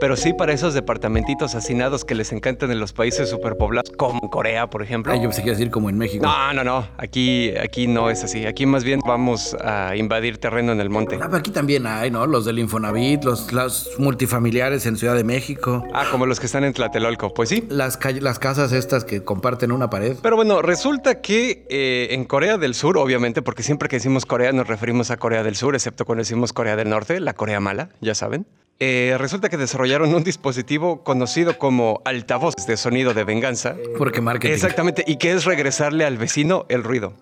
[0.00, 4.70] pero sí para esos departamentitos hacinados que les encantan en los países superpoblados, como Corea,
[4.70, 5.12] por ejemplo.
[5.12, 6.24] Ay, yo pensé que decir como en México.
[6.24, 6.88] No, no, no.
[6.96, 8.46] Aquí, aquí no es así.
[8.46, 11.16] Aquí más bien vamos a invadir terreno en el monte.
[11.16, 12.26] Ah, pero aquí también hay, ¿no?
[12.26, 15.84] Los del Infonavit, los, los multifamiliares en Ciudad de México.
[15.92, 17.32] Ah, como los que están en Tlatelolco.
[17.34, 17.64] Pues sí.
[17.68, 20.16] Las, las casas estas que comparten una pared.
[20.22, 24.52] Pero bueno, resulta que eh, en Corea del Sur, obviamente, porque siempre que decimos Corea
[24.52, 27.90] nos referimos a Corea del Sur, excepto cuando decimos Corea del Norte, la Corea mala,
[28.00, 28.46] ya saben.
[28.82, 33.76] Eh, resulta que desarrollaron un dispositivo conocido como altavoz de sonido de venganza.
[33.98, 34.54] Porque marketing.
[34.54, 37.12] Exactamente, y que es regresarle al vecino el ruido.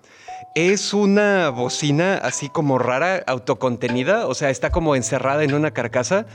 [0.58, 6.26] Es una bocina así como rara, autocontenida, o sea, está como encerrada en una carcasa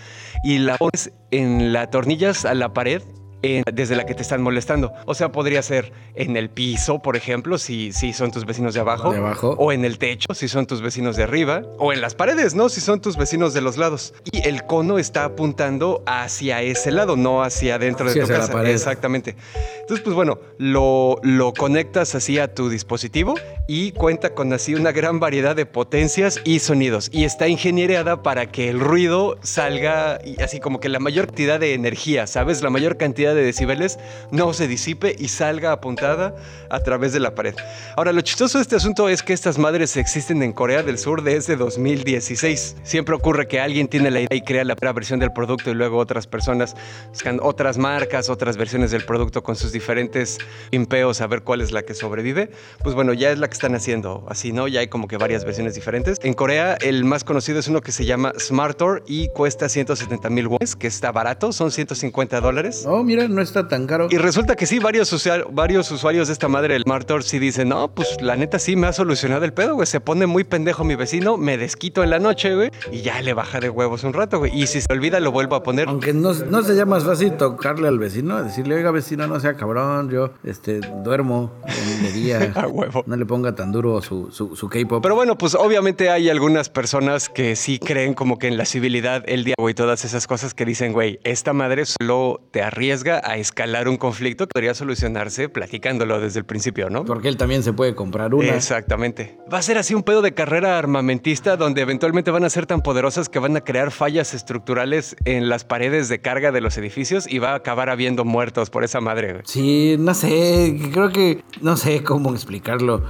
[0.46, 3.04] y la pones en las tornillas a la pared
[3.44, 4.92] en- desde la que te están molestando.
[5.06, 8.80] O sea, podría ser en el piso, por ejemplo, si, si son tus vecinos de
[8.80, 9.12] abajo.
[9.12, 9.56] De abajo.
[9.60, 11.62] O en el techo, si son tus vecinos de arriba.
[11.78, 12.70] O en las paredes, ¿no?
[12.70, 14.14] Si son tus vecinos de los lados.
[14.32, 18.40] Y el cono está apuntando hacia ese lado, no hacia adentro Sí, de tu la
[18.40, 18.54] casa.
[18.54, 18.72] pared.
[18.72, 19.36] Exactamente.
[19.82, 23.36] Entonces, pues bueno, lo, lo conectas así a tu dispositivo
[23.68, 27.10] y cuenta con así una gran variedad de potencias y sonidos.
[27.12, 31.74] Y está ingeniereada para que el ruido salga así como que la mayor cantidad de
[31.74, 32.62] energía, ¿sabes?
[32.62, 34.00] La mayor cantidad de decibeles
[34.32, 36.36] no se disipe y salga apuntada
[36.70, 37.56] a través de la pared.
[37.96, 41.24] Ahora, lo chistoso de este asunto es que estas madres existen en Corea del Sur
[41.24, 42.78] desde 2016.
[42.84, 45.74] Siempre ocurre que alguien tiene la idea y crea la primera versión del producto y
[45.74, 46.76] luego otras personas
[47.10, 51.72] buscan otras marcas, otras versiones del producto con sus diferentes pimpeos a ver cuál es
[51.72, 52.52] la que sobrevive.
[52.84, 54.68] Pues bueno, ya es la que están haciendo así, ¿no?
[54.68, 56.20] Ya hay como que varias versiones diferentes.
[56.24, 60.48] En Corea, el más conocido es uno que se llama Smartor y cuesta 170 mil
[60.48, 62.86] wones, que está barato, son 150 dólares.
[62.88, 64.08] Oh, mira, no está tan caro.
[64.12, 67.70] Y resulta que sí, varios, usuar- varios usuarios de esta madre, el Smartor, sí dicen,
[67.70, 69.88] no, pues la neta sí me ha solucionado el pedo, güey.
[69.88, 73.34] Se pone muy pendejo mi vecino, me desquito en la noche, güey, y ya le
[73.34, 74.52] baja de huevos un rato, güey.
[74.60, 75.88] Y si se olvida, lo vuelvo a poner.
[75.88, 80.10] Aunque no, no sería más fácil tocarle al vecino, decirle, oiga vecino, no sea cabrón,
[80.10, 82.52] yo este, duermo en de día.
[82.56, 83.04] A huevo.
[83.08, 85.02] No le ponga tan duro su, su, su K-pop.
[85.02, 89.24] Pero bueno, pues obviamente hay algunas personas que sí creen como que en la civilidad,
[89.28, 92.62] el diálogo y todas esas cosas que dicen, güey, esta madre solo te
[93.04, 97.06] arriesga a escalar un conflicto que podría solucionarse platicándolo desde el principio, ¿no?
[97.06, 98.56] Porque él también se puede comprar una.
[98.56, 99.38] Exactamente.
[99.52, 102.82] Va a ser así un pedo de carrera armamentista donde eventualmente van a ser tan
[102.82, 107.32] poderosas que van a crear fallas estructurales en las paredes de carga de los edificios
[107.32, 109.42] y va a acabar habiendo muertos por esa madre.
[109.46, 113.04] Sí, no sé, creo que no sé cómo explicarlo.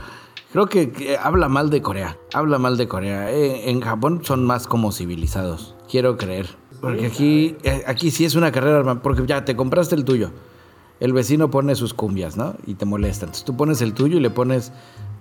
[0.51, 3.31] Creo que, que habla mal de Corea, habla mal de Corea.
[3.31, 6.47] Eh, en Japón son más como civilizados, quiero creer.
[6.83, 10.31] Porque aquí, eh, aquí sí es una carrera, porque ya te compraste el tuyo.
[10.99, 12.55] El vecino pone sus cumbias, ¿no?
[12.67, 13.23] Y te molesta.
[13.23, 14.73] Entonces tú pones el tuyo y le pones,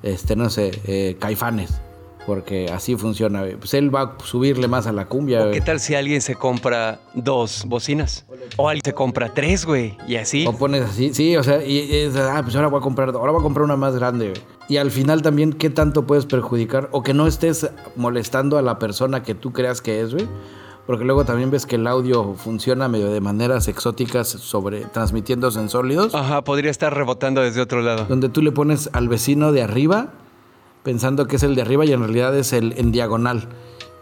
[0.03, 1.81] este, no sé, eh, caifanes.
[2.27, 3.44] Porque así funciona.
[3.61, 5.53] Pues él va a subirle más a la cumbia.
[5.53, 8.27] ¿Qué tal si alguien se compra dos bocinas?
[8.57, 9.96] O alguien se compra tres, güey.
[10.09, 10.44] Y así.
[10.48, 13.40] O pones así, sí, o sea, y ah, pues ahora voy a comprar, ahora voy
[13.40, 14.31] a comprar una más grande.
[14.31, 14.42] güey.
[14.68, 16.88] Y al final también, ¿qué tanto puedes perjudicar?
[16.90, 20.27] O que no estés molestando a la persona que tú creas que es, güey.
[20.87, 25.68] Porque luego también ves que el audio funciona medio de maneras exóticas sobre transmitiéndose en
[25.68, 26.14] sólidos.
[26.14, 28.07] Ajá, podría estar rebotando desde otro lado.
[28.09, 30.09] Donde tú le pones al vecino de arriba,
[30.83, 33.49] pensando que es el de arriba y en realidad es el en diagonal.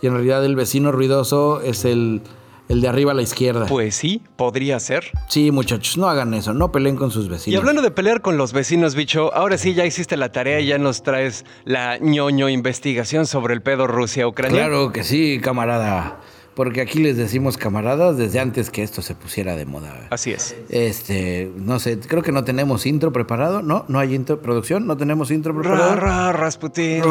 [0.00, 2.22] Y en realidad el vecino ruidoso es el,
[2.70, 3.66] el de arriba a la izquierda.
[3.66, 5.04] Pues sí, podría ser.
[5.28, 7.54] Sí, muchachos, no hagan eso, no peleen con sus vecinos.
[7.54, 10.66] Y hablando de pelear con los vecinos, bicho, ahora sí ya hiciste la tarea y
[10.68, 14.56] ya nos traes la ñoño investigación sobre el pedo Rusia-Ucrania.
[14.56, 16.20] Claro que sí, camarada.
[16.60, 19.94] Porque aquí les decimos camaradas desde antes que esto se pusiera de moda.
[20.10, 20.54] Así es.
[20.68, 23.86] Este, no sé, creo que no tenemos intro preparado, ¿no?
[23.88, 25.96] No hay intro, producción, no tenemos intro preparado.
[25.96, 27.02] Ra, ra, Rasputin.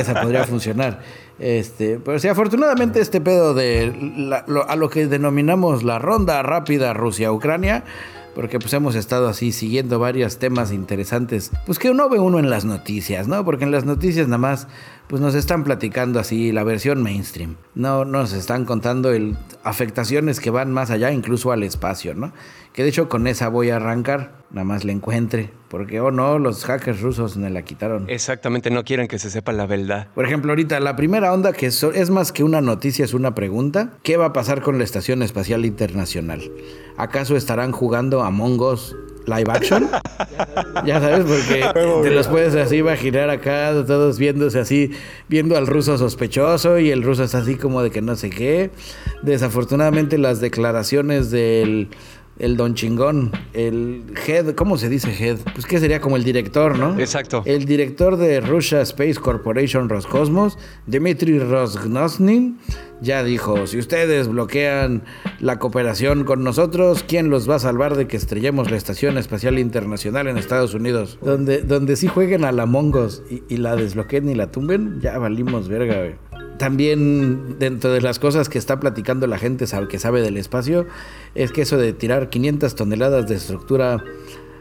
[0.00, 1.00] Esa podría funcionar.
[1.38, 6.42] Este, pero sí, afortunadamente este pedo de la- lo- a lo que denominamos la ronda
[6.42, 7.84] rápida Rusia-Ucrania,
[8.34, 12.50] porque pues hemos estado así siguiendo varios temas interesantes, pues que uno ve uno en
[12.50, 13.44] las noticias, ¿no?
[13.44, 14.68] Porque en las noticias nada más
[15.08, 17.56] pues nos están platicando así la versión mainstream.
[17.74, 22.32] No nos están contando el, afectaciones que van más allá, incluso al espacio, ¿no?
[22.72, 26.38] Que de hecho con esa voy a arrancar, nada más la encuentre, porque oh no,
[26.38, 28.04] los hackers rusos me la quitaron.
[28.08, 30.06] Exactamente, no quieren que se sepa la verdad.
[30.14, 33.34] Por ejemplo, ahorita la primera onda que so- es más que una noticia, es una
[33.34, 33.90] pregunta.
[34.04, 36.42] ¿Qué va a pasar con la Estación Espacial Internacional?
[36.96, 38.94] ¿Acaso estarán jugando Among Us
[39.26, 39.88] live action?
[40.86, 41.64] ya sabes, porque
[42.02, 44.92] te los puedes así imaginar acá, todos viéndose así,
[45.28, 48.70] viendo al ruso sospechoso y el ruso está así como de que no sé qué.
[49.22, 51.88] Desafortunadamente las declaraciones del
[52.40, 55.38] el don chingón, el head, ¿cómo se dice head?
[55.54, 56.98] Pues que sería como el director, ¿no?
[56.98, 57.42] Exacto.
[57.44, 62.58] El director de Russia Space Corporation Roscosmos, Dmitry Rosgnosnin,
[63.02, 65.02] ya dijo, si ustedes bloquean
[65.38, 69.58] la cooperación con nosotros, ¿quién los va a salvar de que estrellemos la Estación Espacial
[69.58, 71.18] Internacional en Estados Unidos?
[71.22, 75.18] Donde, donde sí jueguen a la Mongos y, y la desbloqueen y la tumben, ya
[75.18, 76.29] valimos verga, güey.
[76.60, 80.86] También dentro de las cosas que está platicando la gente sabe- que sabe del espacio,
[81.34, 84.04] es que eso de tirar 500 toneladas de estructura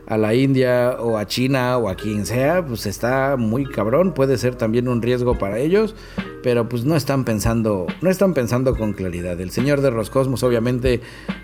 [0.08, 4.38] a la India o a China o a quien sea, pues está muy cabrón, puede
[4.38, 5.94] ser también un riesgo para ellos,
[6.42, 9.40] pero pues no están pensando, no están pensando con claridad.
[9.42, 11.02] El señor de Roscosmos obviamente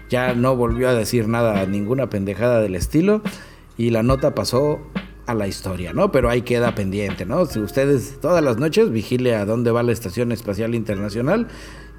[0.09, 3.21] ya no volvió a decir nada, ninguna pendejada del estilo
[3.77, 4.79] y la nota pasó
[5.25, 6.11] a la historia, ¿no?
[6.11, 7.45] Pero ahí queda pendiente, ¿no?
[7.45, 11.47] Si ustedes todas las noches vigile a dónde va la Estación Espacial Internacional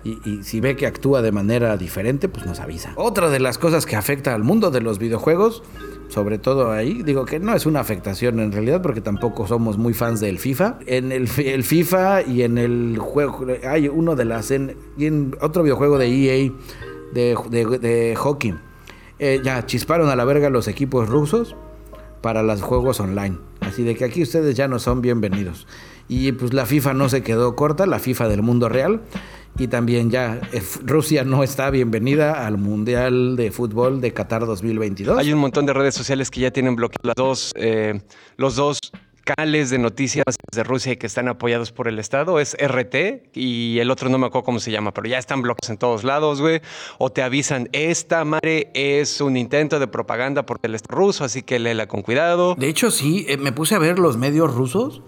[0.05, 2.93] y, si ve que actúa de manera diferente, pues nos avisa.
[2.95, 5.65] Otra de las cosas que afecta al mundo de los videojuegos,
[6.09, 9.95] sobre todo ahí, digo que no es una afectación en realidad porque tampoco somos muy
[9.95, 10.79] fans del FIFA.
[10.87, 14.77] En el, fi- el FIFA y en el juego, hay uno de las, en,
[15.41, 16.53] otro videojuego de EA
[17.13, 18.55] de hockey.
[19.19, 21.57] Eh, ya chisparon a la verga los equipos rusos
[22.27, 23.39] para los juegos online.
[23.61, 25.69] Así de que aquí ustedes ya no son bienvenidos.
[26.09, 29.01] Y pues la FIFA no se quedó corta, la FIFA del mundo real.
[29.57, 35.17] Y también ya eh, Rusia no está bienvenida al Mundial de Fútbol de Qatar 2022.
[35.17, 38.01] Hay un montón de redes sociales que ya tienen bloqueados eh,
[38.37, 38.81] los dos
[39.27, 42.39] canales de noticias de Rusia y que están apoyados por el Estado.
[42.39, 45.71] Es RT y el otro no me acuerdo cómo se llama, pero ya están bloqueados
[45.71, 46.61] en todos lados, güey.
[46.99, 51.43] O te avisan, esta madre es un intento de propaganda por el Estado ruso, así
[51.43, 52.55] que léela con cuidado.
[52.55, 55.03] De hecho, sí, eh, me puse a ver los medios rusos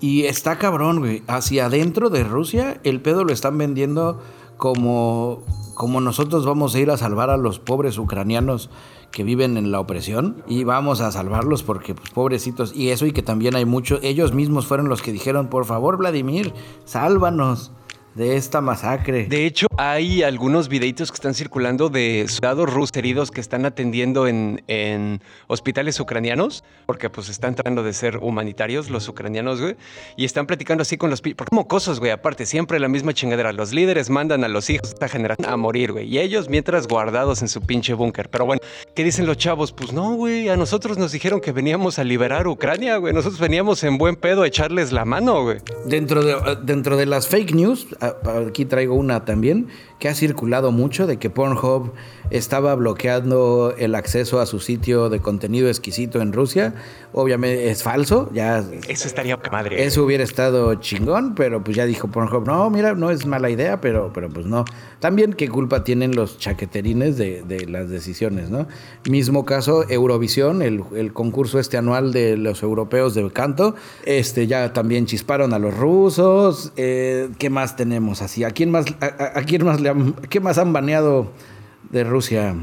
[0.00, 1.22] y está cabrón, güey.
[1.26, 4.22] Hacia adentro de Rusia, el pedo lo están vendiendo
[4.56, 5.44] como,
[5.82, 8.70] como nosotros vamos a ir a salvar a los pobres ucranianos
[9.10, 12.72] que viven en la opresión y vamos a salvarlos porque, pues, pobrecitos.
[12.72, 15.96] Y eso, y que también hay muchos, ellos mismos fueron los que dijeron, por favor,
[15.96, 17.72] Vladimir, sálvanos
[18.14, 19.26] de esta masacre.
[19.26, 24.26] De hecho, hay algunos videitos que están circulando de soldados rusos heridos que están atendiendo
[24.26, 29.76] en, en hospitales ucranianos, porque pues están tratando de ser humanitarios los ucranianos, güey,
[30.16, 31.20] y están platicando así con los...
[31.20, 33.52] Porque mocosos, güey, aparte, siempre la misma chingadera.
[33.52, 36.88] Los líderes mandan a los hijos de esta generación a morir, güey, y ellos mientras
[36.88, 38.28] guardados en su pinche búnker.
[38.28, 38.60] Pero bueno,
[38.94, 39.72] ¿qué dicen los chavos?
[39.72, 43.82] Pues no, güey, a nosotros nos dijeron que veníamos a liberar Ucrania, güey, nosotros veníamos
[43.84, 45.58] en buen pedo a echarles la mano, güey.
[45.86, 47.86] Dentro de, eh, dentro de las fake news,
[48.48, 51.92] aquí traigo una también, que ha circulado mucho de que Pornhub
[52.36, 56.74] estaba bloqueando el acceso a su sitio de contenido exquisito en Rusia.
[57.12, 59.84] Obviamente es falso, ya Eso estaría madre.
[59.84, 63.80] eso hubiera estado chingón, pero pues ya dijo Pornhub, no, mira, no es mala idea,
[63.80, 64.64] pero, pero pues no.
[65.00, 68.66] También qué culpa tienen los chaqueterines de, de las decisiones, ¿no?
[69.08, 74.72] Mismo caso, Eurovisión, el, el concurso este anual de los europeos de canto, este ya
[74.72, 76.72] también chisparon a los rusos.
[76.76, 78.44] eh, ¿Qué más tenemos así?
[78.44, 81.30] ¿A quién más, a, a- a quién más le han, qué más han baneado
[81.92, 82.56] de Rusia?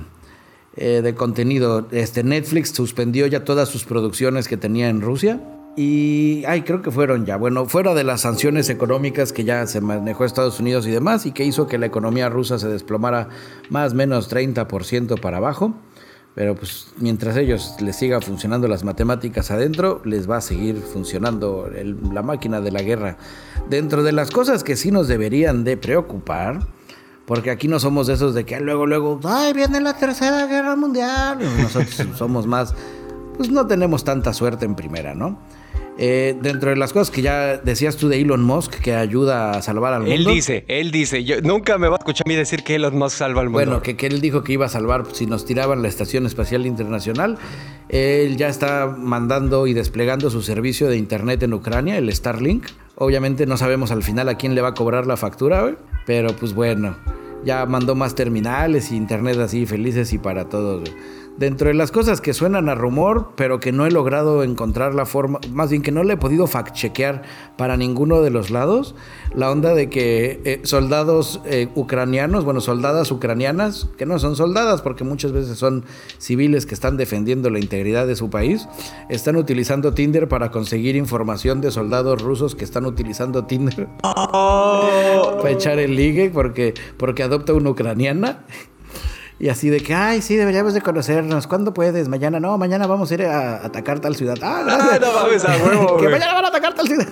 [0.79, 1.87] eh, de contenido.
[1.91, 5.41] Este Netflix suspendió ya todas sus producciones que tenía en Rusia.
[5.75, 9.79] Y, ay, creo que fueron ya, bueno, fuera de las sanciones económicas que ya se
[9.79, 13.29] manejó Estados Unidos y demás, y que hizo que la economía rusa se desplomara
[13.69, 15.75] más o menos 30% para abajo.
[16.35, 21.69] Pero pues mientras ellos les siga funcionando las matemáticas adentro, les va a seguir funcionando
[22.13, 23.17] la máquina de la guerra.
[23.69, 26.61] Dentro de las cosas que sí nos deberían de preocupar,
[27.29, 30.75] porque aquí no somos de esos de que luego, luego, ay, viene la tercera guerra
[30.75, 31.37] mundial.
[31.61, 32.73] Nosotros somos más,
[33.37, 35.37] pues no tenemos tanta suerte en primera, ¿no?
[36.01, 39.61] Eh, dentro de las cosas que ya decías tú de Elon Musk, que ayuda a
[39.61, 40.15] salvar al mundo.
[40.15, 42.97] Él dice, él dice, yo nunca me va a escuchar a mí decir que Elon
[42.97, 43.65] Musk salva al mundo.
[43.65, 46.65] Bueno, que, que él dijo que iba a salvar si nos tiraban la Estación Espacial
[46.65, 47.37] Internacional.
[47.89, 52.67] Él ya está mandando y desplegando su servicio de internet en Ucrania, el Starlink.
[52.95, 56.33] Obviamente no sabemos al final a quién le va a cobrar la factura, güey, pero
[56.33, 56.95] pues bueno,
[57.43, 60.89] ya mandó más terminales y internet así felices y para todos.
[60.89, 61.18] güey.
[61.39, 65.05] Dentro de las cosas que suenan a rumor, pero que no he logrado encontrar la
[65.05, 67.21] forma, más bien que no le he podido fact-chequear
[67.55, 68.93] para ninguno de los lados,
[69.33, 74.81] la onda de que eh, soldados eh, ucranianos, bueno, soldadas ucranianas, que no son soldadas
[74.81, 75.85] porque muchas veces son
[76.17, 78.67] civiles que están defendiendo la integridad de su país,
[79.07, 85.79] están utilizando Tinder para conseguir información de soldados rusos que están utilizando Tinder para echar
[85.79, 88.43] el ligue porque, porque adopta una ucraniana.
[89.39, 91.47] Y así de que, ay, sí, deberíamos de conocernos.
[91.47, 92.09] ¿Cuándo puedes?
[92.09, 94.37] Mañana, no, mañana vamos a ir a atacar tal ciudad.
[94.41, 94.91] Ah, gracias.
[94.91, 97.07] Ah, no mames, a huevo, que mañana van a atacar tal ciudad.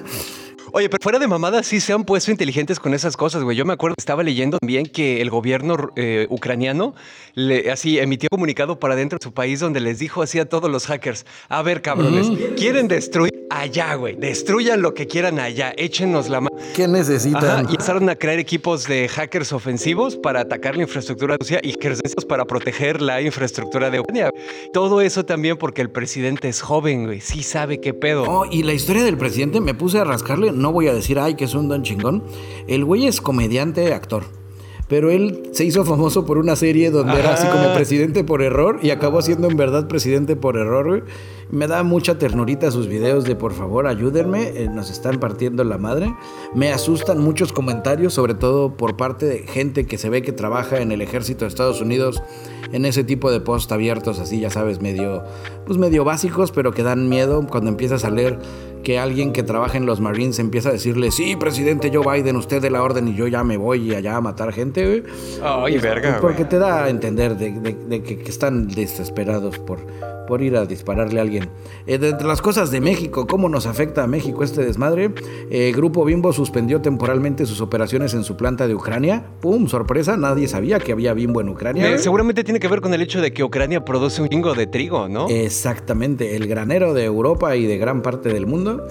[0.74, 3.56] Oye, pero fuera de mamada, sí se han puesto inteligentes con esas cosas, güey.
[3.56, 6.94] Yo me acuerdo, estaba leyendo también que el gobierno eh, ucraniano
[7.34, 10.70] le, así emitió comunicado para dentro de su país donde les dijo así a todos
[10.70, 14.16] los hackers: A ver, cabrones, quieren destruir allá, güey.
[14.16, 16.56] Destruyan lo que quieran allá, échenos la mano.
[16.76, 17.44] ¿Qué necesitan?
[17.44, 21.60] Ajá, y empezaron a crear equipos de hackers ofensivos para atacar la infraestructura de Rusia
[21.64, 24.30] y hackers para proteger la infraestructura de Ucrania.
[24.74, 27.22] Todo eso también porque el presidente es joven, güey.
[27.22, 28.24] Sí sabe qué pedo.
[28.24, 30.52] Oh, y la historia del presidente me puse a rascarle.
[30.52, 32.24] No voy a decir, ay, que es un don chingón.
[32.68, 34.24] El güey es comediante, actor.
[34.88, 38.80] Pero él se hizo famoso por una serie donde era así como presidente por error
[38.82, 41.04] y acabó siendo en verdad presidente por error, güey.
[41.50, 45.78] Me da mucha ternurita sus videos de por favor ayúdenme, eh, nos están partiendo la
[45.78, 46.14] madre.
[46.54, 50.82] Me asustan muchos comentarios, sobre todo por parte de gente que se ve que trabaja
[50.82, 52.22] en el ejército de Estados Unidos
[52.72, 55.24] en ese tipo de posts abiertos, así ya sabes, medio,
[55.66, 58.40] pues medio básicos, pero que dan miedo cuando empiezas a leer
[58.88, 62.62] que alguien que trabaja en los Marines empieza a decirle, sí, presidente Joe Biden, usted
[62.62, 65.04] de la orden y yo ya me voy allá a matar gente, güey.
[65.44, 69.80] Ay, verga, Porque te da a entender de, de- de que, que están desesperados por,
[70.28, 71.50] por ir a dispararle a alguien.
[71.88, 75.12] Eh, de entre las cosas de México, ¿cómo nos afecta a México este desmadre?
[75.50, 79.26] Eh, Grupo Bimbo suspendió temporalmente sus operaciones en su planta de Ucrania.
[79.42, 79.68] ¡Pum!
[79.68, 81.90] Sorpresa, nadie sabía que había Bimbo en Ucrania.
[81.90, 84.68] Eh, seguramente tiene que ver con el hecho de que Ucrania produce un chingo de
[84.68, 85.28] trigo, ¿no?
[85.30, 88.86] Exactamente, el granero de Europa y de gran parte del mundo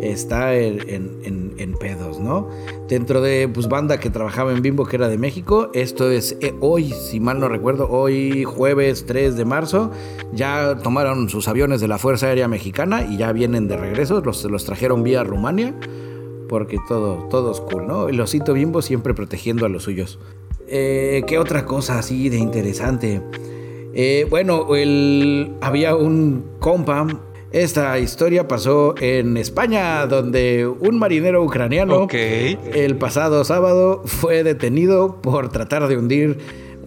[0.00, 2.48] está en, en- en- en pedos, ¿no?
[2.88, 6.54] Dentro de pues, banda que trabajaba en Bimbo, que era de México, esto es eh,
[6.60, 9.90] hoy, si mal no recuerdo, hoy jueves 3 de marzo,
[10.32, 14.44] ya tomaron sus aviones de la Fuerza Aérea Mexicana y ya vienen de regreso, los,
[14.44, 15.74] los trajeron vía Rumania,
[16.48, 18.08] porque todo, todo es cool, ¿no?
[18.08, 20.18] El osito Bimbo siempre protegiendo a los suyos.
[20.66, 23.20] Eh, ¿Qué otra cosa así de interesante?
[23.92, 27.06] Eh, bueno, el, había un compa.
[27.50, 35.48] Esta historia pasó en España, donde un marinero ucraniano el pasado sábado fue detenido por
[35.48, 36.38] tratar de hundir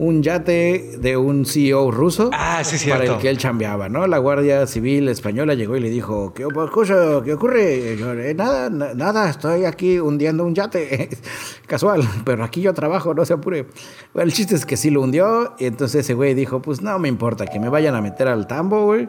[0.04, 4.06] un yate de un CEO ruso Ah, sí, para el que él chambeaba, ¿no?
[4.08, 7.96] La Guardia Civil Española llegó y le dijo, ¿qué, pues, cosa, ¿qué ocurre?
[7.98, 11.10] Yo, "Eh, nada, na- nada, estoy aquí hundiendo un yate.
[11.68, 13.66] Casual, pero aquí yo trabajo, no se apure.
[14.14, 17.00] Bueno, el chiste es que sí lo hundió y entonces ese güey dijo, pues no
[17.00, 19.08] me importa, que me vayan a meter al tambo, güey.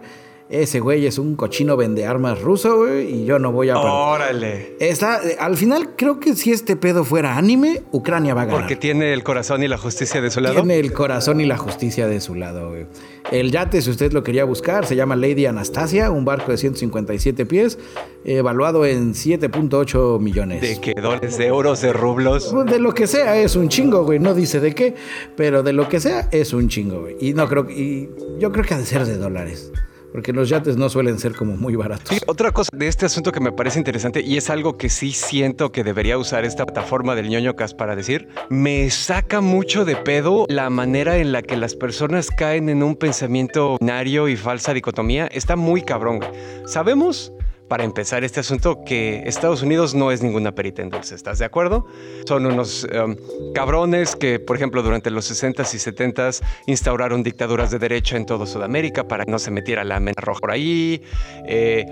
[0.51, 3.79] Ese güey es un cochino vende armas ruso, güey, y yo no voy a...
[3.79, 4.77] Órale.
[4.79, 8.61] Está, al final creo que si este pedo fuera anime, Ucrania va a ganar.
[8.61, 10.57] Porque tiene el corazón y la justicia de su lado.
[10.57, 12.87] Tiene el corazón y la justicia de su lado, güey.
[13.33, 17.47] El yate, si usted lo quería buscar, se llama Lady Anastasia, un barco de 157
[17.47, 17.79] pies,
[18.27, 20.61] evaluado en 7.8 millones.
[20.61, 22.51] De que dólares, de euros, de rublos.
[22.53, 24.19] Pues De lo que sea es un chingo, güey.
[24.19, 24.95] No dice de qué,
[25.37, 27.17] pero de lo que sea es un chingo, güey.
[27.19, 29.73] Y no creo y yo creo que ha de ser de dólares.
[30.15, 32.21] Porque los yates no suelen ser como muy baratos.
[32.29, 35.73] Otra cosa de este asunto que me parece interesante y es algo que sí siento
[35.73, 40.47] que debería usar esta plataforma del ñoño Cas para decir, me saca mucho de pedo
[40.49, 45.27] la manera en la que las personas caen en un pensamiento binario y falsa dicotomía.
[45.27, 46.21] Está muy cabrón.
[46.65, 47.33] Sabemos,
[47.69, 51.45] para empezar este asunto, que Estados Unidos no es ninguna perita en dulce, ¿estás de
[51.45, 51.87] acuerdo?
[52.27, 53.17] Son unos um,
[53.55, 58.47] cabrones que, por ejemplo, durante los 60s y 70s instauraron dictaduras de derecha en toda
[58.47, 61.03] Sudamérica para que no se metiera la mena roja por ahí.
[61.47, 61.85] Eh,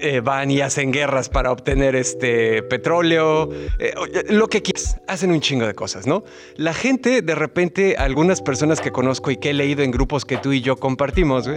[0.00, 3.94] eh, van y hacen guerras para obtener este petróleo, eh,
[4.28, 6.24] lo que quieras, hacen un chingo de cosas, ¿no?
[6.56, 10.36] La gente, de repente, algunas personas que conozco y que he leído en grupos que
[10.36, 11.48] tú y yo compartimos,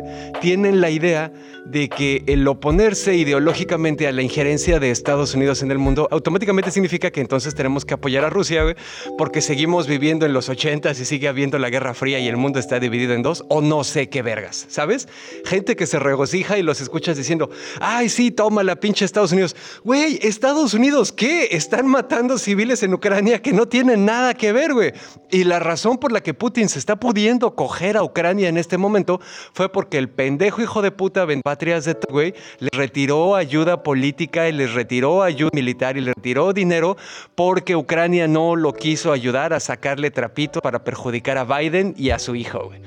[0.41, 1.31] tienen la idea
[1.65, 6.71] de que el oponerse ideológicamente a la injerencia de Estados Unidos en el mundo automáticamente
[6.71, 8.75] significa que entonces tenemos que apoyar a Rusia, güey,
[9.17, 12.59] porque seguimos viviendo en los 80s y sigue habiendo la Guerra Fría y el mundo
[12.59, 15.07] está dividido en dos, o no sé qué vergas, ¿sabes?
[15.45, 19.55] Gente que se regocija y los escuchas diciendo, ay, sí, toma la pinche Estados Unidos.
[19.83, 21.49] Güey, Estados Unidos, ¿qué?
[21.51, 24.93] Están matando civiles en Ucrania que no tienen nada que ver, güey.
[25.29, 28.77] Y la razón por la que Putin se está pudiendo coger a Ucrania en este
[28.77, 29.21] momento
[29.53, 34.51] fue porque el pendejo hijo de puta Patrias de güey le retiró ayuda política y
[34.51, 36.97] les retiró ayuda militar y le retiró dinero
[37.35, 42.19] porque Ucrania no lo quiso ayudar a sacarle trapito para perjudicar a Biden y a
[42.19, 42.81] su hijo, güey.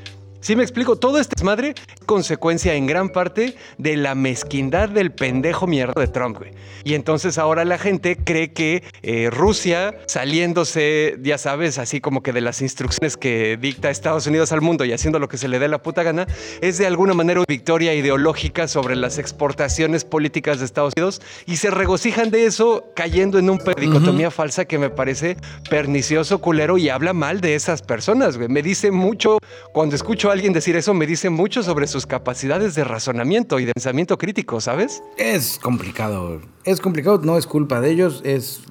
[0.44, 5.10] Sí me explico, todo este desmadre es consecuencia en gran parte de la mezquindad del
[5.10, 6.50] pendejo mierda de Trump, güey.
[6.84, 12.34] Y entonces ahora la gente cree que eh, Rusia, saliéndose, ya sabes, así como que
[12.34, 15.58] de las instrucciones que dicta Estados Unidos al mundo y haciendo lo que se le
[15.58, 16.26] dé la puta gana,
[16.60, 21.56] es de alguna manera una victoria ideológica sobre las exportaciones políticas de Estados Unidos y
[21.56, 25.38] se regocijan de eso cayendo en un dicotomía falsa que me parece
[25.70, 28.50] pernicioso, culero y habla mal de esas personas, güey.
[28.50, 29.38] Me dice mucho
[29.72, 33.64] cuando escucho a alguien decir eso me dice mucho sobre sus capacidades de razonamiento y
[33.64, 35.02] de pensamiento crítico, ¿sabes?
[35.16, 36.42] Es complicado.
[36.64, 38.62] Es complicado, no es culpa de ellos, es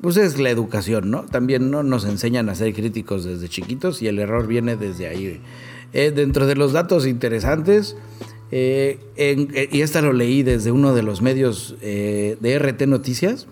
[0.00, 1.24] pues es la educación, ¿no?
[1.24, 5.42] También no nos enseñan a ser críticos desde chiquitos y el error viene desde ahí.
[5.92, 7.96] Eh, dentro de los datos interesantes,
[8.50, 13.46] eh, eh, y esta lo leí desde uno de los medios de RT Noticias,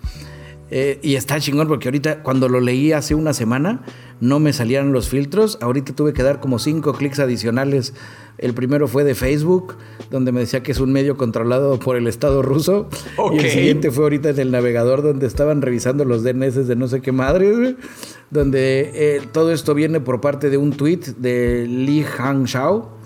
[0.71, 3.83] y está chingón porque ahorita cuando lo leí hace una semana,
[4.21, 5.59] no me salían los filtros.
[5.61, 7.95] Ahorita tuve que dar como cinco clics adicionales.
[8.39, 9.77] El primero fue de Facebook,
[10.11, 12.89] donde me decía que es un medio controlado por el Estado ruso.
[13.33, 16.89] Y el siguiente fue ahorita en el navegador, donde estaban revisando los DNS de no
[16.89, 17.77] sé qué madre,
[18.31, 22.97] donde eh, todo esto viene por parte de un tweet de Li Hangshao,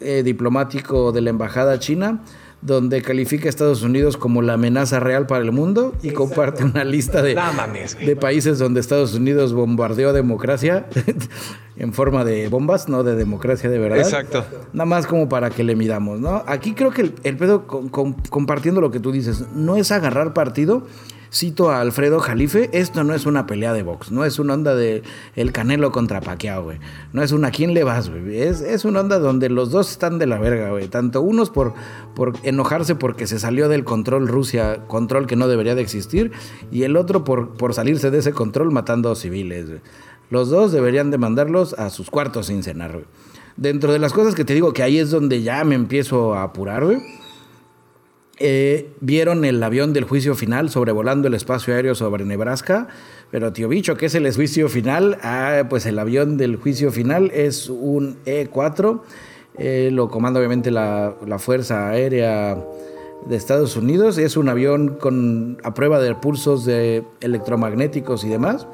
[0.00, 2.22] eh, diplomático de la Embajada China
[2.62, 6.84] donde califica a Estados Unidos como la amenaza real para el mundo y comparte una
[6.84, 7.38] lista de,
[8.04, 10.86] de países donde Estados Unidos bombardeó democracia
[11.76, 14.00] en forma de bombas, no de democracia de verdad.
[14.00, 14.44] Exacto.
[14.74, 16.42] Nada más como para que le midamos, ¿no?
[16.46, 20.86] Aquí creo que el, pedo, compartiendo lo que tú dices, no es agarrar partido,
[21.32, 24.74] Cito a Alfredo Jalife, esto no es una pelea de box, no es una onda
[24.74, 25.04] de
[25.36, 26.80] el Canelo contra Paquiao, güey.
[27.12, 28.10] No es una quién le vas.
[28.32, 30.88] Es, una onda donde los dos están de la verga, güey.
[30.88, 31.74] Tanto unos por,
[32.16, 36.32] por enojarse porque se salió del control Rusia, control que no debería de existir,
[36.72, 39.80] y el otro por, por salirse de ese control matando a civiles, güey.
[40.30, 43.04] Los dos deberían de mandarlos a sus cuartos sin cenar, güey.
[43.56, 46.42] Dentro de las cosas que te digo que ahí es donde ya me empiezo a
[46.42, 47.19] apurar, güey
[48.42, 52.88] eh, vieron el avión del juicio final sobrevolando el espacio aéreo sobre Nebraska.
[53.30, 55.18] Pero tío bicho, ¿qué es el juicio final?
[55.22, 59.02] Ah, pues el avión del juicio final es un E4.
[59.58, 62.56] Eh, lo comanda obviamente la, Fuerza Aérea
[63.26, 64.16] de Estados Unidos.
[64.16, 68.66] Es un avión con, a prueba de pulsos de electromagnéticos y demás.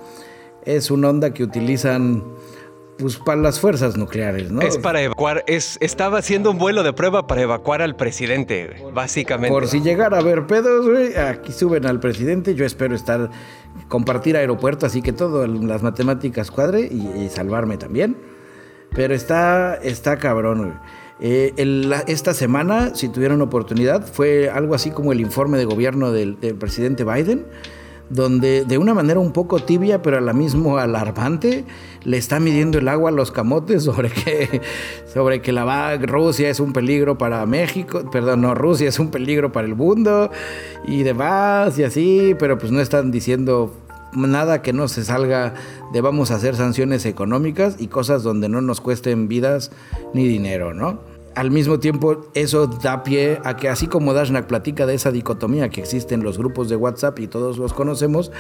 [0.65, 2.23] Es una onda que utilizan
[2.99, 4.63] pues para las fuerzas nucleares, ¿no?
[4.63, 9.53] Es para evacuar, es, estaba haciendo un vuelo de prueba para evacuar al presidente, básicamente.
[9.53, 13.31] Por si llegara a haber pedos, güey, aquí suben al presidente, yo espero estar,
[13.89, 18.17] compartir aeropuerto, así que todo, las matemáticas cuadre y, salvarme también.
[18.95, 20.73] Pero está, está cabrón, güey.
[21.19, 21.55] Eh,
[22.07, 26.57] esta semana, si tuvieron oportunidad, fue algo así como el informe de gobierno del, del
[26.57, 27.47] presidente Biden
[28.09, 31.65] donde de una manera un poco tibia, pero a la misma alarmante,
[32.05, 34.61] le está midiendo el agua a los camotes sobre que,
[35.13, 39.53] sobre que la Rusia es un peligro para México, perdón, no, Rusia es un peligro
[39.53, 40.31] para el mundo
[40.87, 43.75] y demás y así, pero pues no están diciendo
[44.13, 45.55] nada que no se salga
[45.93, 49.71] de vamos a hacer sanciones económicas y cosas donde no nos cuesten vidas
[50.15, 51.16] ni dinero, ¿no?
[51.37, 55.69] Al mismo tiempo eso da pie a que así como Dashnak platica de esa dicotomía
[55.69, 58.33] que existe en los grupos de WhatsApp y todos los conocemos,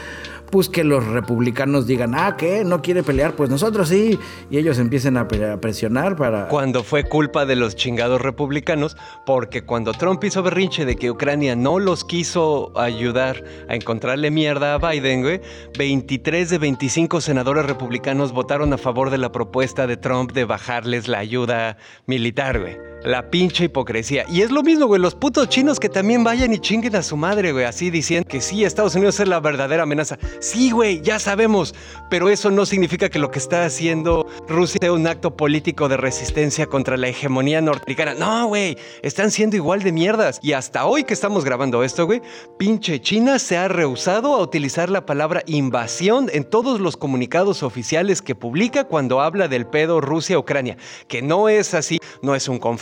[0.50, 2.64] pues que los republicanos digan, ah, ¿qué?
[2.64, 3.34] ¿No quiere pelear?
[3.36, 4.18] Pues nosotros sí.
[4.50, 6.48] Y ellos empiecen a presionar para...
[6.48, 11.54] Cuando fue culpa de los chingados republicanos, porque cuando Trump hizo berrinche de que Ucrania
[11.54, 15.42] no los quiso ayudar a encontrarle mierda a Biden, güey,
[15.78, 21.08] 23 de 25 senadores republicanos votaron a favor de la propuesta de Trump de bajarles
[21.08, 21.76] la ayuda
[22.06, 22.85] militar, güey.
[23.02, 24.24] La pinche hipocresía.
[24.28, 27.16] Y es lo mismo, güey, los putos chinos que también vayan y chinguen a su
[27.16, 30.18] madre, güey, así diciendo que sí, Estados Unidos es la verdadera amenaza.
[30.40, 31.74] Sí, güey, ya sabemos,
[32.10, 35.96] pero eso no significa que lo que está haciendo Rusia sea un acto político de
[35.96, 38.14] resistencia contra la hegemonía norteamericana.
[38.14, 40.40] No, güey, están siendo igual de mierdas.
[40.42, 42.22] Y hasta hoy que estamos grabando esto, güey,
[42.58, 48.20] pinche China se ha rehusado a utilizar la palabra invasión en todos los comunicados oficiales
[48.20, 50.76] que publica cuando habla del pedo Rusia-Ucrania,
[51.06, 52.75] que no es así, no es un conflicto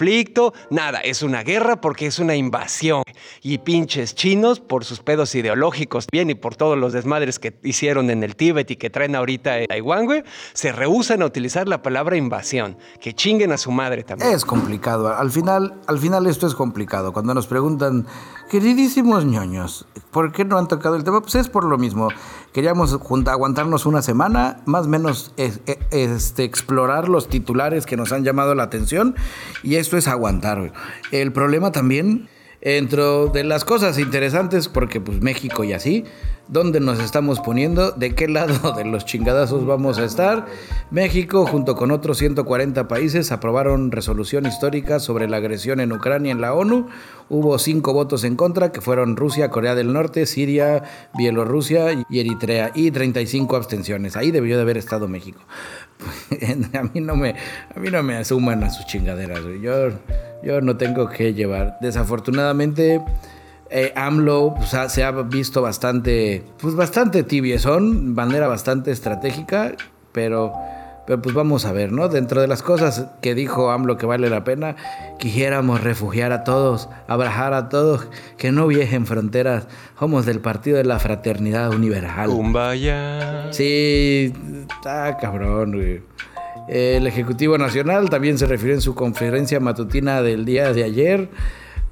[0.70, 3.02] nada, es una guerra porque es una invasión.
[3.42, 8.10] Y pinches chinos por sus pedos ideológicos, bien, y por todos los desmadres que hicieron
[8.10, 10.22] en el Tíbet y que traen ahorita en Taiwán, güey,
[10.52, 12.76] se rehusan a utilizar la palabra invasión.
[13.00, 14.32] Que chinguen a su madre también.
[14.32, 15.14] Es complicado.
[15.14, 17.12] Al final, al final esto es complicado.
[17.12, 18.06] Cuando nos preguntan
[18.50, 21.20] Queridísimos ñoños, ¿por qué no han tocado el tema?
[21.22, 22.08] Pues es por lo mismo.
[22.52, 22.92] Queríamos
[23.26, 25.52] aguantarnos una semana, más o menos e,
[25.90, 29.16] este, explorar los titulares que nos han llamado la atención
[29.62, 30.72] y esto es aguantar.
[31.10, 32.28] El problema también,
[32.60, 36.04] dentro de las cosas interesantes, porque pues México y así,
[36.48, 40.46] dónde nos estamos poniendo, de qué lado de los chingadazos vamos a estar.
[40.90, 46.40] México, junto con otros 140 países, aprobaron resolución histórica sobre la agresión en Ucrania en
[46.40, 46.88] la ONU.
[47.30, 50.82] Hubo cinco votos en contra, que fueron Rusia, Corea del Norte, Siria,
[51.16, 54.16] Bielorrusia y Eritrea, y 35 abstenciones.
[54.16, 55.40] Ahí debió de haber estado México.
[56.74, 57.30] a mí no me,
[57.74, 59.40] a mí no me a sus chingaderas.
[59.62, 59.88] Yo,
[60.42, 61.78] yo no tengo que llevar.
[61.80, 63.00] Desafortunadamente
[63.76, 64.54] eh, AMLO
[64.86, 69.72] se ha visto bastante, pues bastante tibiezón, manera bastante estratégica,
[70.12, 70.52] pero,
[71.08, 72.08] pero pues vamos a ver, ¿no?
[72.08, 74.76] Dentro de las cosas que dijo AMLO que vale la pena,
[75.18, 78.06] quisiéramos refugiar a todos, abrazar a todos,
[78.38, 79.66] que no viajen fronteras,
[79.98, 82.30] somos del Partido de la Fraternidad Universal.
[82.30, 83.52] Kumbaya.
[83.52, 84.32] Sí,
[84.70, 86.00] está cabrón, güey.
[86.68, 91.28] El Ejecutivo Nacional también se refirió en su conferencia matutina del día de ayer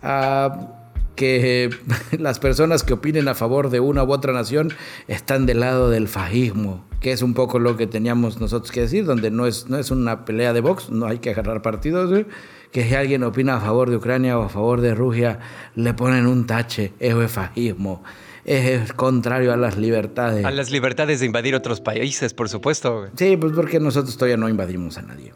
[0.01, 0.79] a
[1.15, 1.71] que
[2.19, 4.73] las personas que opinen a favor de una u otra nación
[5.09, 9.05] están del lado del fajismo, que es un poco lo que teníamos nosotros que decir,
[9.05, 12.27] donde no es, no es una pelea de box, no hay que agarrar partidos,
[12.71, 15.39] que si alguien opina a favor de Ucrania o a favor de Rusia,
[15.75, 18.03] le ponen un tache, eso es fajismo.
[18.45, 20.45] Es contrario a las libertades.
[20.45, 23.07] A las libertades de invadir otros países, por supuesto.
[23.15, 25.33] Sí, pues porque nosotros todavía no invadimos a nadie.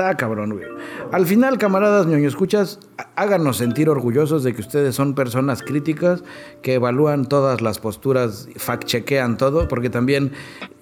[0.00, 0.64] Está cabrón, güey.
[1.12, 2.78] Al final, camaradas ñoño escuchas,
[3.16, 6.24] háganos sentir orgullosos de que ustedes son personas críticas,
[6.62, 10.32] que evalúan todas las posturas, fact-chequean todo, porque también,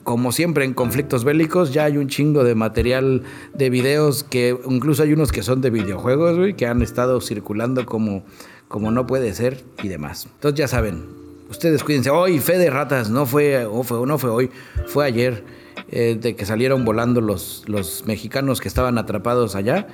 [0.04, 5.02] como siempre en conflictos bélicos, ya hay un chingo de material de videos que incluso
[5.02, 8.22] hay unos que son de videojuegos, güey, que han estado circulando como,
[8.68, 10.28] como no puede ser y demás.
[10.32, 11.06] Entonces ya saben,
[11.50, 12.10] ustedes cuídense.
[12.10, 14.50] Hoy, fe de ratas, no fue, o fue, no fue hoy,
[14.86, 15.57] fue ayer.
[15.91, 19.86] Eh, de que salieron volando los, los mexicanos que estaban atrapados allá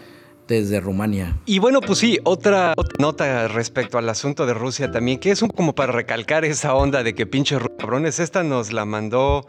[0.47, 1.37] desde Rumania.
[1.47, 5.49] Y bueno, pues sí, otra, nota respecto al asunto de Rusia también, que es un,
[5.49, 9.47] como para recalcar esa onda de que pinche cabrones, esta nos la mandó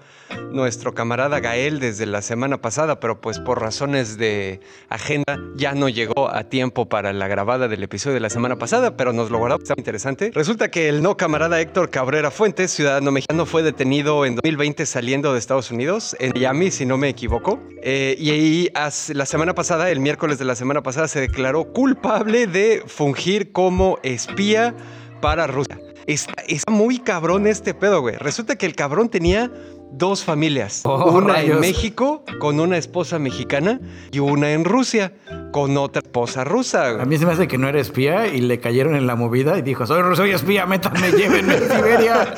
[0.52, 5.89] nuestro camarada Gael desde la semana pasada, pero pues por razones de agenda ya no
[5.89, 9.38] llegó a tiempo para la grabada del episodio de la semana pasada, pero nos lo
[9.38, 10.32] guardamos, está interesante.
[10.34, 15.34] Resulta que el no camarada Héctor Cabrera Fuentes, ciudadano mexicano, fue detenido en 2020 saliendo
[15.34, 18.70] de Estados Unidos, en Miami, si no me equivoco, eh, y ahí
[19.14, 23.97] la semana pasada, el miércoles de la semana pasada, se declaró culpable de fungir como
[24.03, 24.75] espía
[25.19, 25.79] para Rusia.
[26.05, 28.15] Está, muy cabrón este pedo, güey.
[28.17, 29.51] Resulta que el cabrón tenía
[29.98, 30.82] dos familias.
[30.84, 33.80] Oh, una en México con una esposa mexicana
[34.12, 35.14] y una en Rusia
[35.52, 37.02] con otra esposa rusa.
[37.02, 39.58] A mí se me hace que no era espía y le cayeron en la movida
[39.58, 42.36] y dijo, soy, soy espía, métanme, llévenme a Siberia.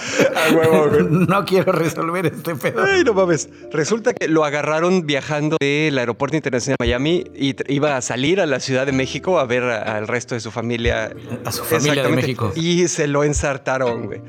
[1.28, 2.84] no quiero resolver este pedo.
[2.84, 3.50] Ay, no mames.
[3.72, 8.46] Resulta que lo agarraron viajando del aeropuerto internacional de Miami y iba a salir a
[8.46, 11.12] la Ciudad de México a ver al resto de su familia.
[11.44, 12.52] A su familia de México.
[12.56, 14.22] Y se lo ensartaron, güey.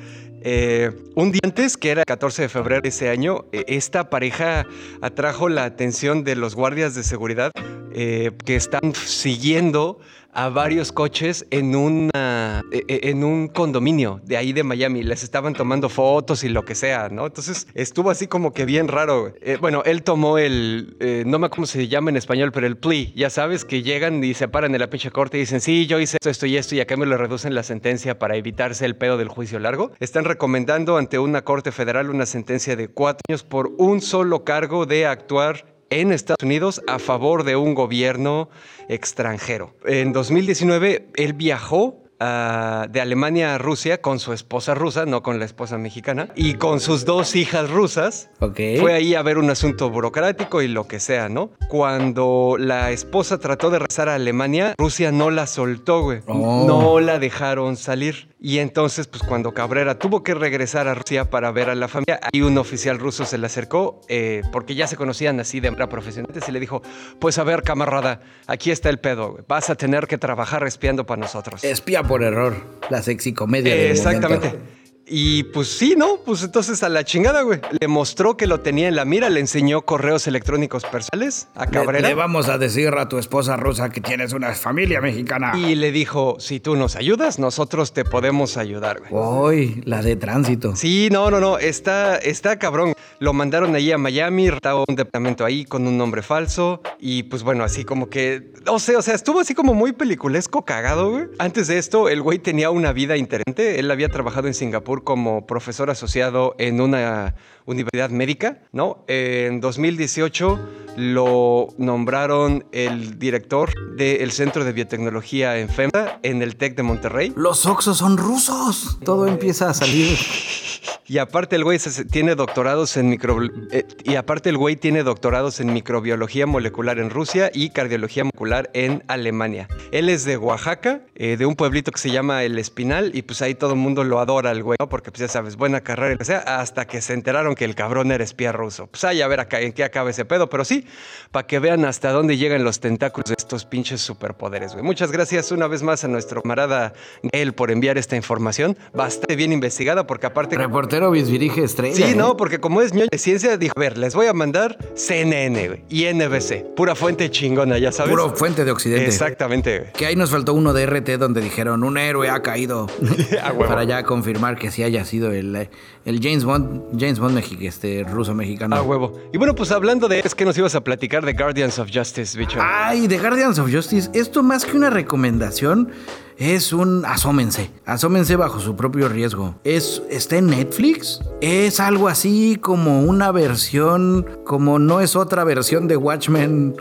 [0.43, 4.09] Eh, un día antes, que era el 14 de febrero de ese año, eh, esta
[4.11, 4.67] pareja
[5.01, 7.51] atrajo la atención de los guardias de seguridad
[7.93, 9.99] eh, que están siguiendo
[10.33, 15.03] a varios coches en, una, e, e, en un condominio de ahí de Miami.
[15.03, 17.27] Les estaban tomando fotos y lo que sea, ¿no?
[17.27, 19.33] Entonces estuvo así como que bien raro.
[19.41, 22.67] Eh, bueno, él tomó el, eh, no me acuerdo cómo se llama en español, pero
[22.67, 23.07] el plea.
[23.15, 25.99] Ya sabes que llegan y se paran en la pinche corte y dicen, sí, yo
[25.99, 28.97] hice esto, esto y esto y acá me lo reducen la sentencia para evitarse el
[28.97, 29.91] pedo del juicio largo.
[29.99, 34.87] Están recomendando ante una corte federal una sentencia de cuatro años por un solo cargo
[34.87, 38.49] de actuar en Estados Unidos a favor de un gobierno
[38.89, 39.75] extranjero.
[39.85, 45.39] En 2019 él viajó Ah, de Alemania a Rusia con su esposa rusa, no con
[45.39, 48.31] la esposa mexicana, y con sus dos hijas rusas.
[48.41, 51.53] Fue ahí a ver un asunto burocrático y lo que sea, ¿no?
[51.69, 56.21] Cuando la esposa trató de regresar a Alemania, Rusia no la soltó, güey.
[56.27, 56.65] Oh.
[56.67, 58.29] No la dejaron salir.
[58.41, 62.21] Y entonces, pues cuando Cabrera tuvo que regresar a Rusia para ver a la familia,
[62.23, 65.89] ahí un oficial ruso se le acercó, eh, porque ya se conocían así de manera
[65.89, 66.83] profesional, y le dijo,
[67.19, 69.45] pues a ver, camarada, aquí está el pedo, güey.
[69.49, 71.65] vas a tener que trabajar espiando para nosotros.
[71.65, 72.57] Espía por error,
[72.91, 73.75] la sexy comedia.
[73.91, 74.78] Exactamente.
[75.11, 76.19] Y pues sí, ¿no?
[76.25, 77.61] Pues entonces a la chingada, güey.
[77.81, 82.01] Le mostró que lo tenía en la mira, le enseñó correos electrónicos personales a Cabrera.
[82.01, 85.53] Le, le vamos a decir a tu esposa rusa que tienes una familia mexicana.
[85.57, 89.13] Y le dijo, si tú nos ayudas, nosotros te podemos ayudar, güey.
[89.13, 90.77] Uy, la de tránsito.
[90.77, 92.93] Sí, no, no, no, está, está cabrón.
[93.21, 96.83] Lo mandaron allí a Miami, estaba un departamento ahí con un nombre falso.
[96.99, 100.65] Y pues bueno, así como que, no sé, o sea, estuvo así como muy peliculesco,
[100.65, 101.25] cagado, güey.
[101.39, 103.81] Antes de esto, el güey tenía una vida interesante.
[103.81, 107.35] Él había trabajado en Singapur como profesor asociado en una
[107.67, 109.05] universidad médica, ¿no?
[109.09, 110.59] En 2018
[110.97, 117.33] lo nombraron el director del Centro de Biotecnología en FEMA en el TEC de Monterrey.
[117.37, 118.99] Los Oxos son rusos.
[119.05, 120.17] Todo empieza a salir.
[121.07, 121.79] Y aparte el güey
[122.11, 123.39] tiene doctorados en micro
[123.71, 128.71] eh, y aparte el güey tiene doctorados en microbiología molecular en Rusia y cardiología molecular
[128.75, 129.69] en Alemania.
[129.91, 133.41] Él es de Oaxaca, eh, de un pueblito que se llama El Espinal y pues
[133.43, 134.89] ahí todo el mundo lo adora el güey, ¿no?
[134.89, 138.13] porque pues ya sabes, buena carrera, que sea, hasta que se enteraron que el cabrón
[138.13, 138.87] era espía ruso.
[138.87, 140.87] Pues ahí a ver acá en qué acaba ese pedo, pero sí,
[141.31, 144.85] para que vean hasta dónde llegan los tentáculos de estos pinches superpoderes, güey.
[144.85, 149.53] Muchas gracias una vez más a nuestro camarada Gael por enviar esta información, bastante bien
[149.53, 151.97] investigada porque aparte Reportero Bisbirige Estrella.
[151.97, 152.15] Sí, ¿eh?
[152.15, 155.69] no, porque como es ñoño de ciencia, dijo, a ver, les voy a mandar CNN
[155.69, 156.75] güey, y NBC.
[156.77, 158.11] Pura fuente chingona, ya sabes.
[158.11, 159.07] Puro fuente de Occidente.
[159.07, 159.93] Exactamente, güey.
[159.93, 162.87] Que ahí nos faltó uno de RT donde dijeron un héroe ha caído.
[163.59, 165.69] Para ya confirmar que sí haya sido el,
[166.05, 168.77] el James Bond, James Bond Mexi- este, ruso mexicano.
[168.77, 169.19] A huevo.
[169.33, 172.39] Y bueno, pues hablando de es que nos ibas a platicar de Guardians of Justice,
[172.39, 172.59] bicho.
[172.61, 175.91] Ay, The Guardians of Justice, esto más que una recomendación
[176.39, 179.57] es un asómense, asómense bajo su propio riesgo.
[179.65, 185.89] Es está en Netflix, es algo así como una versión, como no es otra versión
[185.89, 186.77] de Watchmen.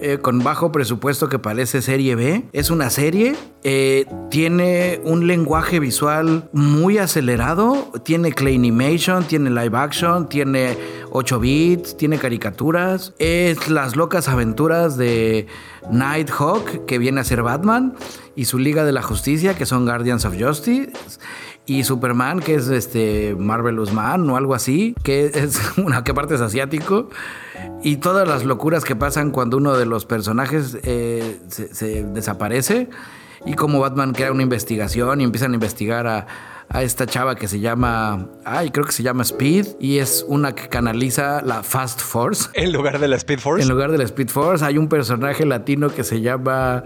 [0.00, 2.44] Eh, con bajo presupuesto que parece serie B.
[2.52, 10.28] Es una serie, eh, tiene un lenguaje visual muy acelerado, tiene claymation, tiene live action,
[10.28, 10.76] tiene
[11.10, 13.14] 8 bits, tiene caricaturas.
[13.18, 15.46] Es las locas aventuras de
[15.90, 17.94] Nighthawk, que viene a ser Batman,
[18.34, 20.92] y su Liga de la Justicia, que son Guardians of Justice.
[21.66, 26.36] Y Superman, que es este Marvelous Man o algo así, que es una que aparte
[26.36, 27.10] es asiático.
[27.82, 32.88] Y todas las locuras que pasan cuando uno de los personajes eh, se, se desaparece.
[33.44, 36.26] Y como Batman crea una investigación y empiezan a investigar a,
[36.68, 39.66] a esta chava que se llama, ay, creo que se llama Speed.
[39.80, 42.48] Y es una que canaliza la Fast Force.
[42.54, 43.62] En lugar de la Speed Force.
[43.62, 46.84] En lugar del Speed Force hay un personaje latino que se llama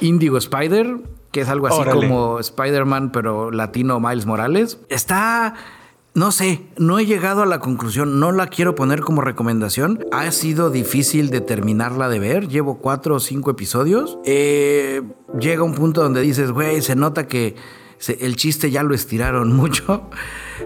[0.00, 0.96] Indigo Spider,
[1.36, 2.08] que es algo así Órale.
[2.08, 4.78] como Spider-Man, pero latino Miles Morales.
[4.88, 5.52] Está...
[6.14, 10.02] No sé, no he llegado a la conclusión, no la quiero poner como recomendación.
[10.12, 14.16] Ha sido difícil de terminarla de ver, llevo cuatro o cinco episodios.
[14.24, 15.02] Eh,
[15.38, 17.54] llega un punto donde dices, güey, se nota que
[17.98, 20.08] se- el chiste ya lo estiraron mucho.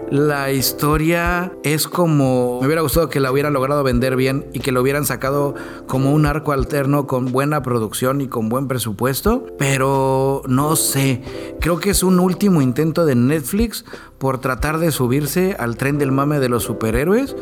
[0.09, 2.59] La historia es como.
[2.61, 5.55] Me hubiera gustado que la hubieran logrado vender bien y que lo hubieran sacado
[5.87, 9.45] como un arco alterno con buena producción y con buen presupuesto.
[9.57, 11.21] Pero no sé.
[11.59, 13.85] Creo que es un último intento de Netflix
[14.17, 17.35] por tratar de subirse al tren del mame de los superhéroes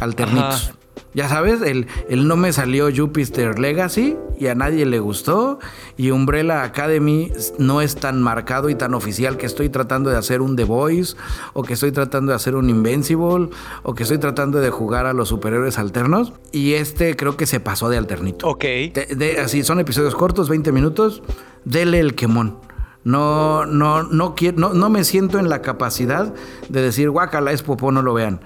[0.00, 0.70] alternitos.
[0.70, 0.74] Ajá.
[1.14, 5.58] Ya sabes, el, el no me salió Jupiter Legacy y a nadie le gustó.
[5.96, 10.40] Y Umbrella Academy no es tan marcado y tan oficial que estoy tratando de hacer
[10.40, 11.16] un The Voice,
[11.52, 13.48] o que estoy tratando de hacer un Invincible,
[13.82, 16.32] o que estoy tratando de jugar a los superhéroes alternos.
[16.52, 18.48] Y este creo que se pasó de alternito.
[18.48, 18.62] Ok.
[18.64, 21.22] De- de- así son episodios cortos, 20 minutos.
[21.64, 22.58] Dele el quemón.
[23.04, 26.32] No, no, no, quiero, no, no me siento en la capacidad
[26.70, 28.40] de decir, guacala, es popó, no lo vean.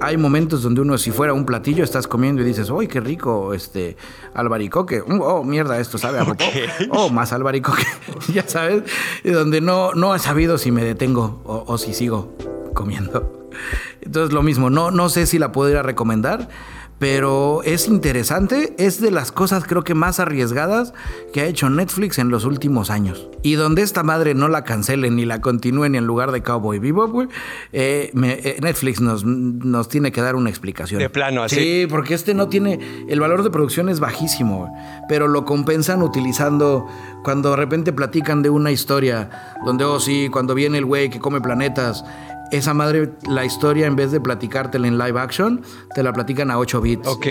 [0.00, 3.54] Hay momentos donde uno, si fuera un platillo, estás comiendo y dices, ¡ay, qué rico!
[3.54, 3.96] Este,
[4.34, 5.02] albaricoque.
[5.06, 6.44] Mm, Oh, mierda, esto sabe a popó.
[6.90, 7.84] Oh, más albaricoque.
[8.32, 8.84] ya sabes.
[9.24, 12.36] Y donde no, no he sabido si me detengo o, o si sigo
[12.72, 13.48] comiendo.
[14.00, 16.48] Entonces, lo mismo, no, no sé si la podría recomendar.
[16.98, 20.94] Pero es interesante, es de las cosas creo que más arriesgadas
[21.32, 23.28] que ha hecho Netflix en los últimos años.
[23.42, 27.10] Y donde esta madre no la cancelen ni la continúen en lugar de Cowboy Bebop,
[27.10, 27.28] güey,
[27.72, 31.00] eh, eh, Netflix nos, nos tiene que dar una explicación.
[31.00, 31.56] De plano, así.
[31.56, 32.78] Sí, porque este no tiene,
[33.08, 34.72] el valor de producción es bajísimo, güey,
[35.08, 36.86] pero lo compensan utilizando
[37.22, 41.18] cuando de repente platican de una historia donde, oh sí, cuando viene el güey que
[41.18, 42.04] come planetas.
[42.50, 45.62] Esa madre, la historia, en vez de platicártela en live action,
[45.94, 47.08] te la platican a 8 bits.
[47.08, 47.26] Ok.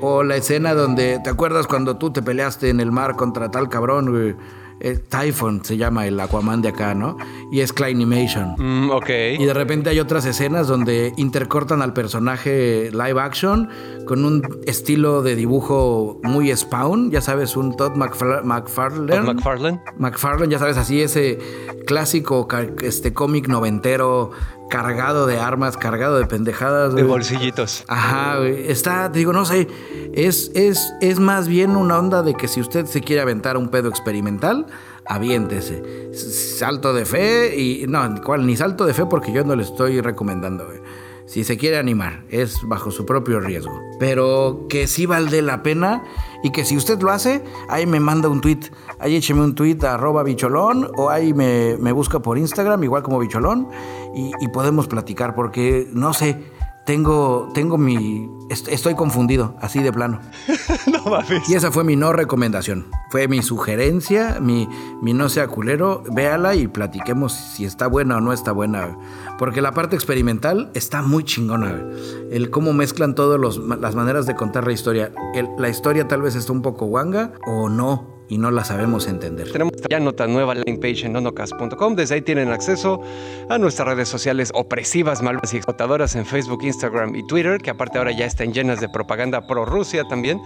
[0.00, 3.68] O la escena donde, ¿te acuerdas cuando tú te peleaste en el mar contra tal
[3.68, 4.10] cabrón?
[4.10, 4.36] güey?
[4.80, 7.16] Eh, Typhon se llama el Aquaman de acá, ¿no?
[7.50, 8.54] Y es Claymation.
[8.58, 9.08] Mm, ok.
[9.38, 13.68] Y de repente hay otras escenas donde intercortan al personaje live action
[14.06, 19.24] con un estilo de dibujo muy spawn, ya sabes, un Todd McFar- McFarlane.
[19.24, 19.80] Todd McFarlane.
[19.98, 21.38] McFarlane, ya sabes, así ese
[21.86, 22.46] clásico
[22.82, 24.30] este cómic noventero
[24.68, 26.94] cargado de armas, cargado de pendejadas.
[26.94, 27.84] De bolsillitos.
[27.88, 28.70] Ajá, güey.
[28.70, 29.68] Está, digo, no sé,
[30.12, 33.68] es, es, es más bien una onda de que si usted se quiere aventar un
[33.68, 34.66] pedo experimental,
[35.06, 36.10] aviéntese.
[36.14, 37.86] Salto de fe y...
[37.86, 38.46] No, ¿cuál?
[38.46, 40.80] Ni salto de fe porque yo no le estoy recomendando, güey.
[41.26, 43.82] Si se quiere animar, es bajo su propio riesgo.
[43.98, 46.04] Pero que sí vale la pena
[46.44, 48.60] y que si usted lo hace, ahí me manda un tweet.
[49.00, 53.02] Ahí écheme un tweet a arroba bicholón o ahí me, me busca por Instagram, igual
[53.02, 53.68] como bicholón,
[54.16, 56.42] y, y podemos platicar porque, no sé,
[56.86, 58.28] tengo, tengo mi...
[58.48, 60.20] est- Estoy confundido, así de plano.
[60.92, 61.48] no mames.
[61.48, 62.86] Y esa fue mi no recomendación.
[63.10, 64.68] Fue mi sugerencia, mi,
[65.02, 66.04] mi no sea culero.
[66.12, 68.96] Véala y platiquemos si está buena o no está buena.
[69.36, 71.82] Porque la parte experimental está muy chingona.
[72.30, 75.12] El cómo mezclan todas las maneras de contar la historia.
[75.34, 78.15] El- la historia tal vez está un poco guanga o no.
[78.28, 79.52] Y no la sabemos entender.
[79.52, 81.94] Tenemos ya nota nueva landing page en nonocast.com.
[81.94, 83.00] Desde ahí tienen acceso
[83.48, 87.98] a nuestras redes sociales opresivas, malvadas y explotadoras en Facebook, Instagram y Twitter, que aparte
[87.98, 90.40] ahora ya están llenas de propaganda pro Rusia también.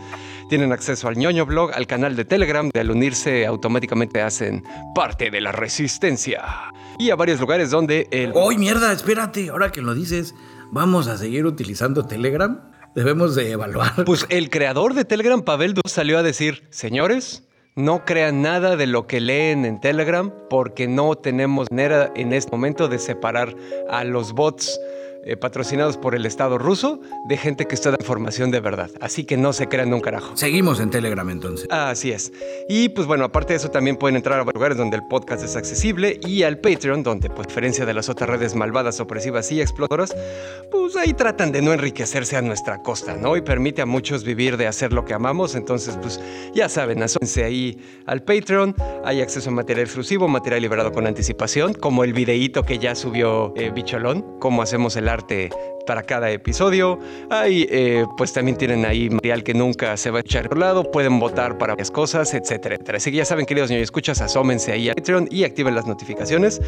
[0.50, 4.62] Tienen acceso al ñoño blog, al canal de Telegram, de al unirse automáticamente hacen
[4.94, 6.42] parte de la resistencia.
[6.98, 8.32] Y a varios lugares donde el...
[8.34, 8.92] ¡Uy, mierda!
[8.92, 10.34] Espérate, ahora que lo dices,
[10.70, 12.60] ¿vamos a seguir utilizando Telegram?
[12.94, 14.04] Debemos de evaluar.
[14.04, 18.86] Pues el creador de Telegram, Pavel Dus, salió a decir, señores, no crean nada de
[18.86, 23.54] lo que leen en Telegram porque no tenemos manera en este momento de separar
[23.88, 24.80] a los bots
[25.24, 28.90] eh, patrocinados por el Estado ruso de gente que está dando información de verdad.
[29.00, 30.36] Así que no se crean un carajo.
[30.36, 31.66] Seguimos en Telegram entonces.
[31.70, 32.32] Así es.
[32.68, 35.56] Y pues bueno, aparte de eso también pueden entrar a lugares donde el podcast es
[35.56, 39.60] accesible y al Patreon, donde pues a diferencia de las otras redes malvadas, opresivas y
[39.60, 40.14] explotadoras,
[40.70, 43.36] pues ahí tratan de no enriquecerse a nuestra costa, ¿no?
[43.36, 45.54] Y permite a muchos vivir de hacer lo que amamos.
[45.54, 46.20] Entonces, pues
[46.54, 48.74] ya saben, asómense ahí al Patreon.
[49.04, 53.52] Hay acceso a material exclusivo, material liberado con anticipación, como el videíto que ya subió
[53.56, 55.50] eh, Bicholón, cómo hacemos el arte
[55.90, 57.00] para cada episodio.
[57.30, 60.88] Ahí, eh, pues también tienen ahí material que nunca se va a echar por lado.
[60.88, 62.98] Pueden votar para varias cosas, etcétera, etcétera.
[62.98, 66.60] Así que ya saben, queridos niños, escuchas, asómense ahí a Patreon y activen las notificaciones.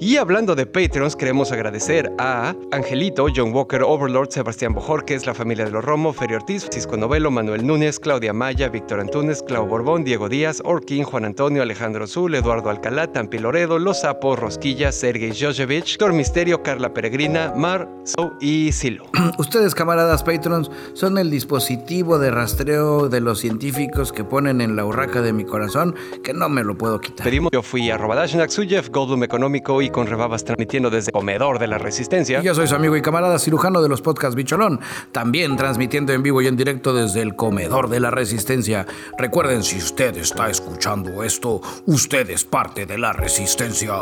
[0.00, 5.66] Y hablando de Patreons, queremos agradecer a Angelito, John Walker, Overlord, Sebastián Bojorquez, la familia
[5.66, 10.02] de los Romo, Ferio Ortiz, Francisco Novelo, Manuel Núñez, Claudia Maya, Víctor Antunes, Clau Borbón,
[10.02, 15.38] Diego Díaz, Orkin, Juan Antonio, Alejandro Zul, Eduardo Alcalá, Tampi Loredo, Los Sapos, Rosquilla, Sergei
[15.38, 18.61] Jojevich, Thor Misterio, Carla Peregrina, Mar, So y
[19.38, 24.84] Ustedes, camaradas patrons, son el dispositivo de rastreo de los científicos que ponen en la
[24.84, 27.24] urraca de mi corazón que no me lo puedo quitar.
[27.24, 31.58] Pedimos, yo fui a Robadashnak, su Jeff Goldblum económico y con rebabas transmitiendo desde Comedor
[31.58, 32.40] de la Resistencia.
[32.40, 36.22] Y yo soy su amigo y camarada cirujano de los podcasts Bicholón, también transmitiendo en
[36.22, 38.86] vivo y en directo desde el comedor de la resistencia.
[39.18, 43.94] Recuerden, si usted está escuchando esto, usted es parte de la resistencia.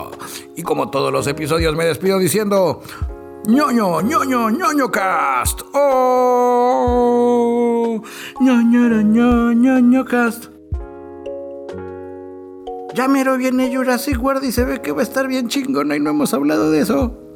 [0.57, 2.83] Y como todos los episodios, me despido diciendo.
[3.47, 5.63] Ñoño, ñoño, ñoño cast.
[5.73, 7.01] Oh,
[8.41, 10.47] ñoño, ñoño, ñoño cast.
[12.95, 16.01] Ya mero viene Jurassic World y se ve que va a estar bien chingona y
[16.01, 17.30] no hemos hablado de eso.